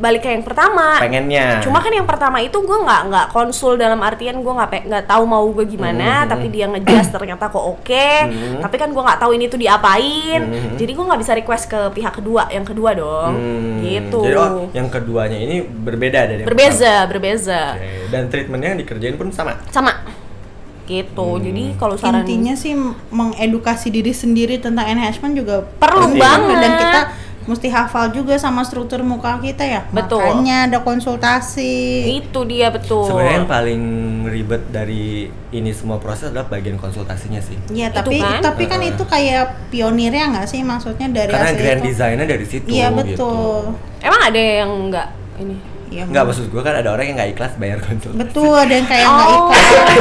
Balik 0.00 0.24
ke 0.24 0.32
yang 0.32 0.40
pertama. 0.40 0.96
Pengennya. 0.96 1.60
Cuma 1.60 1.78
kan 1.78 1.92
yang 1.92 2.04
pertama 2.04 2.40
itu 2.40 2.56
gue 2.56 2.78
nggak 2.80 3.02
nggak 3.06 3.26
konsul 3.28 3.76
dalam 3.76 4.00
artian 4.00 4.40
gue 4.40 4.48
nggak 4.50 4.88
nggak 4.88 5.04
tahu 5.04 5.22
mau 5.24 5.44
gue 5.46 5.68
gimana, 5.68 6.24
Mhm. 6.24 6.28
tapi 6.28 6.46
dia 6.48 6.66
ngejelas 6.66 7.08
ternyata 7.10 7.46
kok 7.46 7.60
oke. 7.60 8.08
Mhm. 8.24 8.58
Tapi 8.58 8.76
kan 8.76 8.88
gue 8.88 9.02
nggak 9.02 9.20
tahu 9.20 9.32
ini 9.32 9.44
tuh 9.46 9.60
diapain. 9.60 10.40
Mhm. 10.40 10.74
Jadi 10.74 10.90
gue 10.90 11.04
nggak 11.04 11.20
bisa 11.20 11.32
request 11.34 11.64
ke 11.66 11.80
pihak 11.92 12.12
kedua, 12.12 12.48
yang 12.48 12.64
kedua 12.64 12.90
dong. 12.92 13.32
Hmm, 13.32 13.78
Gitu. 13.78 14.20
Jadi 14.22 14.36
oh, 14.36 14.72
yang 14.72 14.88
keduanya 14.88 15.36
ini 15.36 15.60
berbeda 15.60 16.20
dari 16.26 16.40
yang 16.40 16.48
berbeza, 16.48 17.04
berbeza. 17.04 17.60
pertama. 17.70 17.92
Oke, 18.00 18.08
Dan 18.08 18.22
treatmentnya 18.26 18.68
yang 18.70 18.80
dikerjain 18.80 19.14
pun 19.14 19.28
sama. 19.28 19.52
Sama. 19.68 19.92
Gitu. 20.82 21.22
Hmm. 21.28 21.38
Jadi 21.40 21.64
kalau 21.76 21.94
saran 21.94 22.24
Intinya 22.24 22.54
sih 22.54 22.74
mengedukasi 23.10 23.88
diri 23.88 24.10
sendiri 24.10 24.58
tentang 24.58 24.86
enhancement 24.86 25.32
juga 25.32 25.62
Perlu 25.78 26.16
banget. 26.16 26.56
dan 26.58 26.72
kita 26.74 27.00
mesti 27.50 27.66
hafal 27.66 28.08
juga 28.08 28.38
sama 28.38 28.62
struktur 28.62 29.02
muka 29.02 29.36
kita 29.36 29.60
ya. 29.60 29.82
Betul. 29.90 30.22
Makanya 30.22 30.70
ada 30.70 30.78
konsultasi. 30.80 32.22
itu 32.22 32.40
dia 32.44 32.70
betul. 32.70 33.04
Sebenarnya 33.04 33.36
yang 33.36 33.50
paling 33.50 33.82
ribet 34.24 34.62
dari 34.68 35.26
ini 35.50 35.70
semua 35.70 35.98
proses 35.98 36.30
adalah 36.30 36.46
bagian 36.46 36.76
konsultasinya 36.76 37.38
sih. 37.38 37.58
Iya, 37.68 37.90
Itu 37.90 37.96
tapi 37.98 38.16
kan? 38.16 38.38
tapi 38.40 38.64
kan 38.64 38.78
Heeh. 38.78 38.94
itu 38.94 39.02
kayak 39.04 39.44
pionirnya 39.68 40.30
nggak 40.30 40.46
sih 40.46 40.62
maksudnya 40.62 41.10
dari 41.10 41.28
Karena 41.28 41.52
grand 41.52 41.80
itu? 41.80 41.88
design-nya 41.90 42.24
dari 42.24 42.46
situ 42.46 42.66
Iya, 42.66 42.86
gitu. 42.88 42.98
betul. 43.02 43.60
Emang 44.00 44.20
ada 44.22 44.38
yang 44.38 44.70
nggak 44.88 45.08
ini? 45.38 45.56
Iya, 45.90 46.06
Enggak 46.06 46.22
maksud 46.24 46.46
gue 46.46 46.62
kan 46.62 46.70
ada 46.72 46.88
orang 46.88 47.02
yang 47.04 47.16
nggak 47.18 47.30
ikhlas 47.34 47.52
bayar 47.56 47.78
konsultasi. 47.80 48.14
Betul, 48.16 48.54
ada 48.54 48.70
yang 48.72 48.86
kayak 48.86 49.06
nggak 49.06 49.26
Oh. 49.28 49.50
ikhlas. 49.50 49.98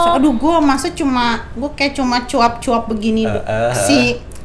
So, 0.00 0.08
aduh, 0.16 0.32
gue 0.32 0.54
masa 0.60 0.88
cuma 0.90 1.26
gue 1.52 1.70
kayak 1.74 1.92
cuma 1.94 2.16
cuap-cuap 2.22 2.84
begini. 2.86 3.24
Eh, 3.24 3.36
eh, 3.42 3.72
si 3.74 3.98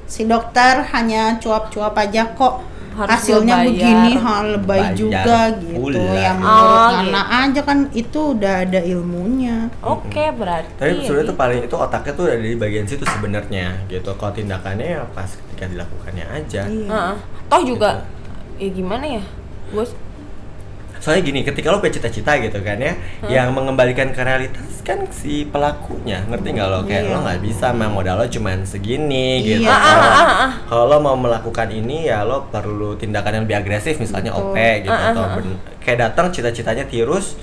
si 0.06 0.24
dokter 0.24 0.86
hanya 0.92 1.38
cuap-cuap 1.38 1.94
aja 1.96 2.30
kok. 2.32 2.62
Harus 2.96 3.12
Hasilnya 3.12 3.60
bayar. 3.60 3.68
begini, 3.68 4.12
hal 4.16 4.44
lebay 4.56 4.80
Bayar 4.80 4.96
juga 4.96 5.40
gitu. 5.52 5.76
pula. 5.76 6.16
Yang 6.16 6.38
menurut 6.40 6.80
Oh, 6.80 6.90
Nana 7.04 7.22
aja 7.44 7.62
kan 7.62 7.80
itu 7.92 8.20
udah 8.32 8.54
ada 8.64 8.80
ilmunya. 8.80 9.58
Oke, 9.84 10.24
berarti. 10.32 10.72
Tapi 10.80 11.04
sebenarnya 11.04 11.28
gitu. 11.28 11.36
paling 11.36 11.60
itu 11.68 11.76
otaknya 11.76 12.14
tuh 12.16 12.26
ada 12.26 12.40
di 12.40 12.56
bagian 12.56 12.88
situ 12.88 13.04
sebenarnya 13.04 13.68
gitu. 13.86 14.16
Kalau 14.16 14.32
tindakannya 14.32 14.88
ya 14.96 15.04
pas 15.12 15.28
ketika 15.28 15.68
dilakukannya 15.68 16.24
aja. 16.24 16.62
Iya. 16.64 16.88
Heeh. 16.88 17.16
Toh 17.46 17.62
juga 17.68 17.92
Gitu. 18.56 18.64
ya 18.64 18.70
gimana 18.72 19.06
ya? 19.12 19.24
Gue 19.76 19.84
Soalnya 21.06 21.22
gini, 21.24 21.46
ketika 21.46 21.70
lo 21.70 21.78
punya 21.78 21.94
cita-cita 21.94 22.34
gitu 22.42 22.58
kan 22.60 22.82
ya, 22.82 22.98
yang 23.30 23.54
mengembalikan 23.54 24.10
ke 24.10 24.18
realitas 24.18 24.82
kan 24.82 25.06
si 25.08 25.46
pelakunya, 25.46 26.26
ngerti 26.26 26.48
nggak 26.50 26.66
lo? 26.66 26.80
Kayak 26.82 27.04
Iya. 27.04 27.14
lo 27.14 27.18
nggak 27.22 27.42
bisa, 27.46 27.66
memang 27.70 27.94
modal 27.94 28.16
lo 28.18 28.26
cuman 28.26 28.66
segini 28.66 29.46
gitu. 29.46 29.62
Iya. 29.62 29.70
Ah, 29.70 29.86
ah, 29.86 30.02
ah, 30.02 30.26
ah. 30.26 30.52
Kalau 30.66 30.84
lo 30.88 30.98
mau 31.00 31.14
melakukan 31.16 31.70
ini 31.70 32.10
ya 32.10 32.26
lo 32.26 32.50
perlu 32.50 32.98
tindakan 32.98 33.32
yang 33.32 33.44
lebih 33.46 33.58
agresif, 33.60 33.96
misalnya 33.96 34.34
Betul. 34.34 34.50
OP 34.50 34.58
gitu 34.82 34.90
Ah, 34.90 34.98
ah, 34.98 35.10
atau 35.14 35.22
ah. 35.22 35.34
ben- 35.38 35.62
kayak 35.78 36.00
datang 36.02 36.34
cita-citanya 36.34 36.84
tirus, 36.84 37.38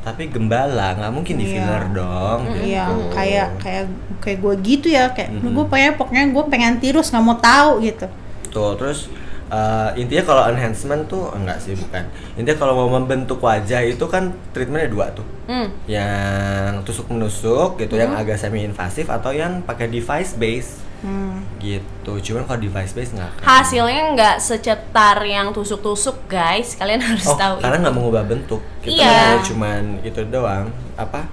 tapi 0.00 0.26
gembala 0.26 0.96
nggak 0.96 1.12
mungkin 1.12 1.34
di 1.36 1.46
Iya. 1.46 1.52
filler 1.54 1.84
dong. 1.92 2.40
Iya, 2.56 2.84
gitu. 2.88 3.04
kayak 3.12 3.48
kayak 3.60 3.84
kayak 4.18 4.38
gue 4.40 4.54
gitu 4.64 4.86
ya, 4.88 5.04
kayak 5.12 5.28
Mhm. 5.30 5.52
gue 5.52 5.64
pengen 5.68 5.92
pokoknya 5.94 6.24
gue 6.26 6.44
pengen 6.48 6.74
tirus 6.78 7.12
nggak 7.12 7.20
mau 7.22 7.36
tahu 7.36 7.84
gitu. 7.84 8.08
Tuh, 8.48 8.72
terus 8.74 9.12
eh, 9.52 9.90
intinya 9.96 10.24
kalau 10.24 10.42
enhancement 10.48 11.04
tuh 11.04 11.28
enggak 11.30 11.60
sih 11.60 11.76
bukan. 11.76 12.08
Intinya 12.34 12.56
kalau 12.58 12.74
mau 12.74 12.88
membentuk 12.90 13.38
wajah 13.38 13.84
itu 13.84 14.04
kan 14.06 14.32
treatmentnya 14.50 14.88
dua 14.88 15.12
tuh. 15.12 15.26
hmm. 15.42 15.68
yang 15.86 16.80
tusuk 16.82 17.06
menusuk 17.06 17.76
gitu 17.76 17.94
yang 17.94 18.14
agak 18.14 18.34
semi 18.34 18.62
invasif 18.62 19.06
atau 19.06 19.30
yang 19.30 19.60
pakai 19.60 19.86
device 19.86 20.34
base 20.34 20.72
Hmm. 21.02 21.42
gitu 21.58 22.14
cuman 22.22 22.46
kalau 22.46 22.62
device 22.62 22.94
base 22.94 23.10
nggak 23.10 23.42
hasilnya 23.42 24.14
nggak 24.14 24.36
secetar 24.38 25.18
yang 25.20 25.50
tusuk-tusuk 25.50 26.30
guys 26.30 26.78
kalian 26.78 27.02
harus 27.10 27.26
oh 27.26 27.34
tahu 27.34 27.58
karena 27.58 27.82
nggak 27.82 27.90
mengubah 27.92 28.22
bentuk 28.22 28.62
kita 28.78 29.02
Iya. 29.02 29.10
hanya 29.10 29.42
cuman 29.42 29.82
itu 30.00 30.22
doang 30.30 30.70
apa 30.94 31.26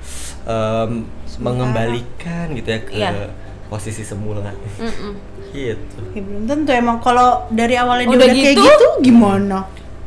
em, 0.43 1.05
mengembalikan 1.37 2.49
gitu 2.51 2.65
ya 2.67 2.79
ke 2.81 2.91
Iya. 2.91 3.29
posisi 3.69 4.01
semula 4.01 4.41
Mm-mm. 4.81 5.13
Gitu 5.51 5.99
Ya 6.09 6.21
belum 6.21 6.43
tentu 6.45 6.71
emang 6.73 6.97
kalau 6.99 7.45
dari 7.49 7.75
awalnya 7.75 8.05
dia 8.07 8.17
Udah 8.17 8.27
udah 8.27 8.35
kayak 8.35 8.57
gitu? 8.57 8.65
gitu 8.65 8.87
gimana? 9.03 9.57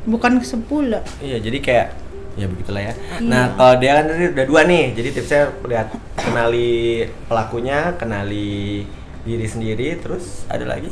Bukan 0.05 0.43
sepula. 0.43 1.01
iya 1.19 1.39
jadi 1.39 1.59
kayak 1.63 1.89
ya 2.33 2.49
begitulah 2.49 2.81
ya 2.81 2.95
nah 3.21 3.53
kalau 3.53 3.77
dia 3.77 3.93
kan 3.93 4.05
tadi 4.09 4.25
udah 4.33 4.47
dua 4.49 4.61
nih 4.65 4.97
jadi 4.97 5.09
tipsnya 5.13 5.43
lihat 5.69 5.89
kenali 6.17 7.05
pelakunya 7.29 7.93
kenali 7.95 8.89
diri 9.23 9.47
sendiri 9.47 10.01
terus 10.01 10.49
ada 10.49 10.65
lagi 10.65 10.91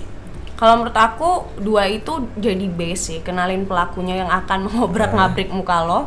Kalau 0.54 0.76
menurut 0.76 0.92
aku 0.92 1.30
dua 1.56 1.88
itu 1.88 2.12
jadi 2.36 2.68
base 2.68 3.02
sih, 3.08 3.18
kenalin 3.24 3.64
pelakunya 3.64 4.20
yang 4.20 4.28
akan 4.28 4.58
mengobrak-ngabrik 4.68 5.48
muka 5.48 5.80
lo. 5.80 6.00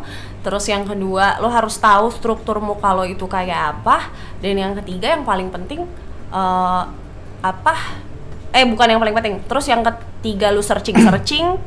Terus 0.46 0.70
yang 0.70 0.86
kedua, 0.86 1.42
lo 1.42 1.50
harus 1.50 1.74
tahu 1.82 2.14
struktur 2.14 2.62
muka 2.62 2.94
lo 2.94 3.02
itu 3.02 3.26
kayak 3.26 3.82
apa. 3.82 4.14
Dan 4.38 4.62
yang 4.62 4.74
ketiga 4.78 5.10
yang 5.10 5.26
paling 5.26 5.50
penting 5.50 5.90
eh, 6.30 6.84
apa? 7.42 7.74
Eh 8.54 8.64
bukan 8.70 8.86
yang 8.86 9.02
paling 9.02 9.16
penting. 9.18 9.36
Terus 9.50 9.66
yang 9.66 9.82
ketiga 9.82 10.54
lo 10.54 10.62
searching-searching. 10.62 11.58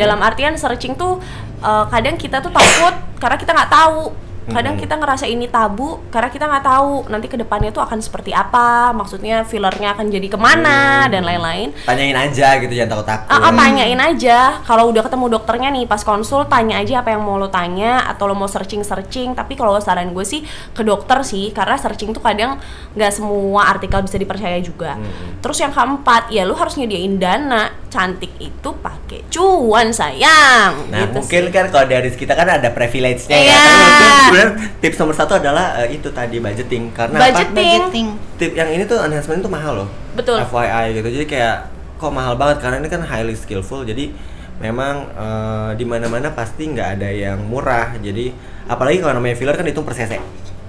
Dalam 0.00 0.18
artian 0.24 0.56
searching 0.56 0.96
tuh 0.96 1.20
eh, 1.62 1.84
kadang 1.92 2.16
kita 2.18 2.42
tuh 2.42 2.50
takut 2.50 2.94
karena 3.22 3.36
kita 3.38 3.50
nggak 3.54 3.70
tahu. 3.70 4.12
Kadang 4.46 4.74
Hmm. 4.74 4.82
kita 4.82 4.94
ngerasa 4.94 5.24
ini 5.24 5.46
tabu 5.46 6.04
karena 6.08 6.28
kita 6.28 6.44
nggak 6.44 6.64
tahu 6.64 7.08
nanti 7.08 7.26
ke 7.26 7.36
depannya 7.36 7.68
tuh 7.68 7.80
akan 7.80 7.96
seperti 7.98 8.30
apa. 8.30 8.92
Maksudnya 8.92 9.42
fillernya 9.42 9.92
akan 9.92 10.06
jadi 10.06 10.26
ke 10.26 10.36
mana 10.36 10.78
dan 11.06 11.22
lain-lain. 11.22 11.72
tanyain 11.84 12.12
aja 12.14 12.58
gitu 12.58 12.70
jangan 12.70 12.90
takut 12.92 13.06
takut 13.06 13.26
Ah, 13.26 13.40
ah, 13.42 13.52
tanyain 13.52 13.96
aja. 13.96 14.60
Kalau 14.62 14.88
udah 14.88 15.00
ketemu 15.00 15.26
dokternya 15.30 15.68
nih 15.70 15.84
pas 15.84 16.00
konsul, 16.00 16.44
tanya 16.44 16.76
aja 16.76 17.00
apa 17.00 17.10
yang 17.10 17.20
mau 17.20 17.36
lo 17.36 17.48
tanya 17.48 18.04
atau 18.04 18.26
lo 18.26 18.34
mau 18.34 18.44
searching 18.44 18.80
searching. 18.80 19.32
Tapi 19.32 19.54
kalau 19.54 19.76
saran 19.78 20.10
gue 20.10 20.22
sih 20.22 20.44
ke 20.70 20.82
dokter 20.82 21.20
sih, 21.22 21.48
karena 21.50 21.74
searching 21.74 22.10
tuh 22.10 22.20
kadang 22.20 22.60
nggak 22.92 23.10
semua 23.10 23.70
artikel 23.70 24.00
bisa 24.00 24.16
dipercaya 24.16 24.58
juga. 24.58 24.94
Hmm. 24.94 25.40
Terus 25.40 25.56
yang 25.58 25.70
keempat, 25.70 26.28
ya 26.28 26.42
lo 26.42 26.52
harus 26.52 26.74
nyediain 26.74 27.16
dana. 27.16 27.72
Cantik 27.86 28.34
itu 28.38 28.74
pakai 28.74 29.22
cuan 29.28 29.88
sayang. 29.88 30.90
Nah 30.90 30.98
Gitu 31.00 31.14
mungkin 31.14 31.42
sih. 31.44 31.52
kan 31.52 31.64
kalau 31.70 31.86
dari 31.86 32.10
kita 32.10 32.34
kan 32.34 32.48
ada 32.50 32.66
privilege-nya 32.68 33.30
Iya. 33.32 33.46
ya 33.46 33.54
kan 33.54 33.74
mungkin 33.78 34.10
sebenarnya 34.36 34.50
tips 34.78 34.96
nomor 34.98 35.14
satu 35.14 35.32
adalah 35.34 35.78
eh, 35.78 35.94
itu 35.94 36.08
tadi 36.10 36.36
budgeting 36.36 36.90
karena 36.90 37.16
Budgeting. 37.16 37.46
apa? 37.46 37.54
Budgeting. 37.54 38.06
Tip 38.34 38.52
yang 38.52 38.68
ini 38.68 38.82
tuh 38.84 38.98
enhancement 38.98 39.38
itu 39.38 39.48
mahal 39.48 39.72
loh. 39.76 39.88
Betul. 40.12 40.42
FYI 40.42 40.94
gitu 40.94 41.08
jadi 41.12 41.24
kayak 41.24 41.56
kok 41.94 42.10
mahal 42.10 42.34
banget 42.34 42.58
karena 42.58 42.76
ini 42.78 42.88
kan 42.88 43.00
highly 43.00 43.32
skillful 43.32 43.82
jadi 43.82 44.10
memang 44.56 45.06
eh, 45.10 45.70
di 45.74 45.84
mana-mana 45.84 46.30
pasti 46.30 46.66
nggak 46.66 46.88
ada 46.94 47.08
yang 47.08 47.38
murah. 47.40 47.94
Jadi 47.96 48.34
apalagi 48.64 48.98
kalau 48.98 49.14
namanya 49.14 49.34
filler 49.34 49.54
kan 49.54 49.64
hitung 49.64 49.82
per 49.82 49.94
cc. 49.94 50.18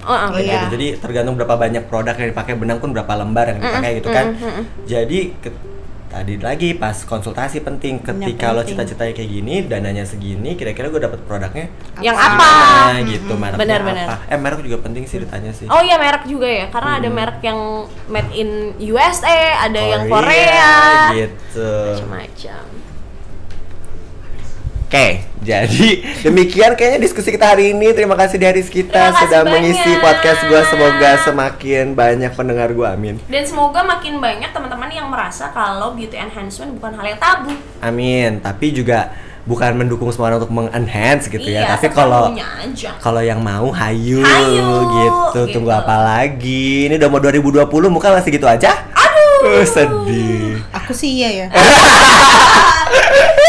Oh, 0.06 0.14
ah, 0.14 0.30
Kayak 0.30 0.38
Iya. 0.40 0.54
gitu. 0.56 0.68
Jadi 0.78 0.88
tergantung 1.00 1.34
berapa 1.34 1.58
banyak 1.58 1.90
produk 1.90 2.14
yang 2.14 2.30
dipakai 2.30 2.54
benang 2.54 2.78
pun 2.78 2.94
berapa 2.94 3.10
lembar 3.16 3.50
yang 3.50 3.58
dipakai 3.58 3.92
gitu 3.98 4.10
kan. 4.10 4.26
Jadi 4.86 5.20
ke- 5.36 5.74
tadi 6.06 6.38
lagi 6.38 6.74
pas 6.74 6.96
konsultasi 6.96 7.60
penting 7.60 8.00
ketika 8.00 8.52
lo 8.52 8.62
cita-citanya 8.62 9.12
kayak 9.12 9.30
gini, 9.32 9.56
dananya 9.64 10.04
segini, 10.04 10.54
kira-kira 10.54 10.88
gue 10.88 11.00
dapat 11.00 11.20
produknya 11.22 11.68
Yang 12.00 12.18
Apa? 12.18 12.48
apa? 12.48 13.04
Gitu 13.04 13.34
mereknya 13.34 13.60
Benar, 13.60 13.82
benar. 13.84 14.06
apa? 14.08 14.16
Eh 14.28 14.38
merek 14.38 14.60
juga 14.62 14.78
penting 14.80 15.04
sih 15.04 15.20
ditanya 15.20 15.52
sih. 15.52 15.68
Oh 15.68 15.80
iya 15.80 15.96
merek 15.96 16.24
juga 16.26 16.48
ya, 16.48 16.66
karena 16.70 16.92
ada 16.98 17.08
Hmm. 17.08 17.16
merek 17.16 17.40
yang 17.42 17.60
made 18.08 18.32
in 18.32 18.50
USA, 18.80 19.38
ada 19.62 19.80
yang 19.80 20.02
Korea, 20.06 20.22
Korea, 20.22 20.74
gitu. 21.12 21.72
macam-macam. 21.92 22.64
Oke, 24.96 25.28
jadi 25.44 26.08
demikian 26.24 26.72
kayaknya 26.80 27.04
diskusi 27.04 27.28
kita 27.36 27.52
hari 27.52 27.76
ini. 27.76 27.92
Terima 27.92 28.16
kasih 28.16 28.40
di 28.40 28.48
Haris 28.48 28.72
kita 28.72 29.12
Terima 29.12 29.20
sudah 29.28 29.44
mengisi 29.44 29.92
banyak. 29.92 30.00
podcast 30.00 30.40
gua. 30.48 30.64
Semoga 30.72 31.12
semakin 31.20 31.92
banyak 31.92 32.32
pendengar 32.32 32.72
gua. 32.72 32.96
Amin. 32.96 33.20
Dan 33.28 33.44
semoga 33.44 33.84
makin 33.84 34.24
banyak 34.24 34.56
teman-teman 34.56 34.88
yang 34.88 35.12
merasa 35.12 35.52
kalau 35.52 35.92
beauty 36.00 36.16
enhancement 36.16 36.80
bukan 36.80 36.96
hal 36.96 37.12
yang 37.12 37.20
tabu. 37.20 37.52
Amin. 37.84 38.40
Tapi 38.40 38.72
juga 38.72 39.12
bukan 39.44 39.76
mendukung 39.76 40.08
semua 40.16 40.32
orang 40.32 40.48
untuk 40.48 40.56
mengenhance 40.56 41.28
gitu 41.28 41.44
ya. 41.44 41.68
Iya, 41.68 41.76
Tapi 41.76 41.92
kalau 41.92 42.32
kalau 43.04 43.20
yang 43.20 43.44
mau 43.44 43.76
hayu, 43.76 44.24
Hayu, 44.24 44.72
gitu. 44.96 45.60
Tunggu 45.60 45.76
gitu. 45.76 45.82
apa 45.84 45.96
lagi? 46.08 46.88
Ini 46.88 46.96
udah 46.96 47.10
mau 47.12 47.20
2020 47.20 47.68
muka 47.92 48.16
masih 48.16 48.32
gitu 48.32 48.48
aja? 48.48 48.72
Aduh. 48.96 49.60
Uh, 49.60 49.66
sedih. 49.68 50.64
Aku 50.72 50.96
sih 50.96 51.20
iya 51.20 51.30
ya. 51.44 51.48